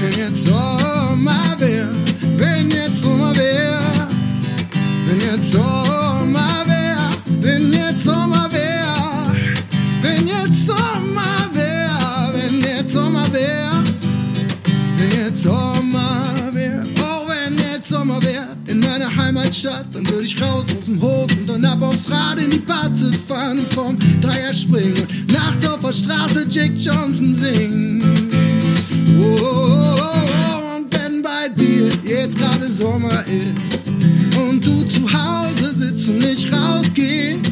[0.00, 1.88] wenn jetzt Sommer wär,
[2.36, 3.80] wenn jetzt Sommer wär,
[5.04, 5.87] wenn jetzt Sommer
[19.48, 22.58] Heimatstadt, dann würde ich raus aus dem Hof und dann ab aufs Rad in die
[22.58, 28.02] Patze fahren und vom Dreier springen und nachts auf der Straße Jake Johnson singen.
[29.18, 35.74] Oh, oh, oh, und wenn bei dir jetzt gerade Sommer ist und du zu Hause
[35.78, 37.50] sitzt und nicht rausgehst,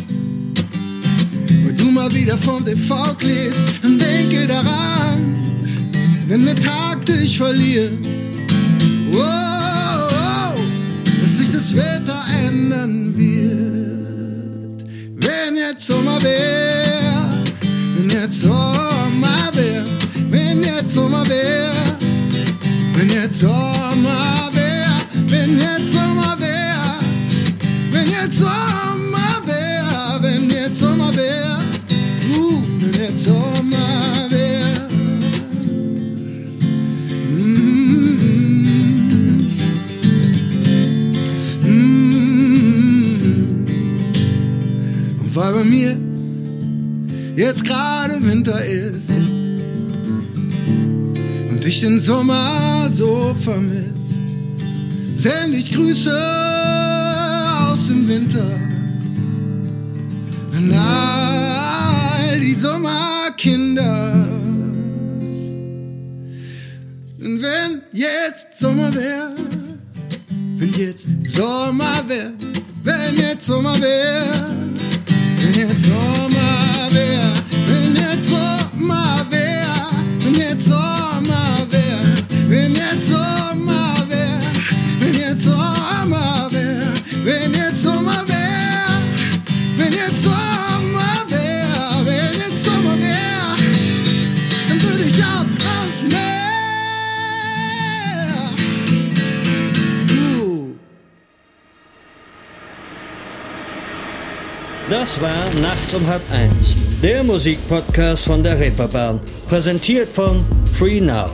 [1.65, 5.35] weil du mal wieder vom TV klebst, dann denke daran,
[6.29, 7.93] wenn der Tag dich verliert.
[9.13, 9.46] Oh, oh,
[11.67, 14.87] das Wetter ändern wird.
[15.17, 17.29] Wenn jetzt Sommer wär,
[17.97, 19.85] wenn jetzt Sommer wär,
[20.31, 21.73] wenn jetzt Sommer wär,
[22.95, 24.36] wenn jetzt Sommer
[47.57, 49.09] jetzt gerade Winter ist.
[51.51, 54.11] Und ich den Sommer so vermiss,
[55.15, 56.15] sende ich Grüße
[57.71, 58.61] aus dem Winter.
[60.55, 64.13] An all die Sommerkinder.
[67.19, 69.33] Und wenn jetzt Sommer wär,
[70.57, 72.33] wenn jetzt Sommer wär,
[72.85, 74.57] wenn jetzt Sommer wär,
[75.41, 77.46] wenn jetzt Sommer wär,
[78.87, 79.91] primavera,
[80.22, 80.96] when it's all
[105.07, 110.37] Das war Nachts um halb eins, der Musikpodcast von der Reeperbahn, präsentiert von
[110.75, 111.27] Free Now.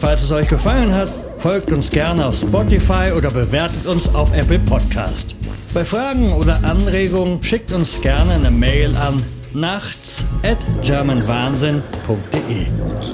[0.00, 1.08] Falls es euch gefallen hat,
[1.38, 5.36] folgt uns gerne auf Spotify oder bewertet uns auf Apple Podcast.
[5.72, 9.22] Bei Fragen oder Anregungen schickt uns gerne eine Mail an
[9.54, 12.66] nachts at germanwahnsinn.de.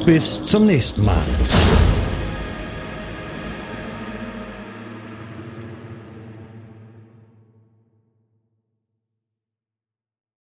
[0.06, 1.26] Bis zum nächsten Mal.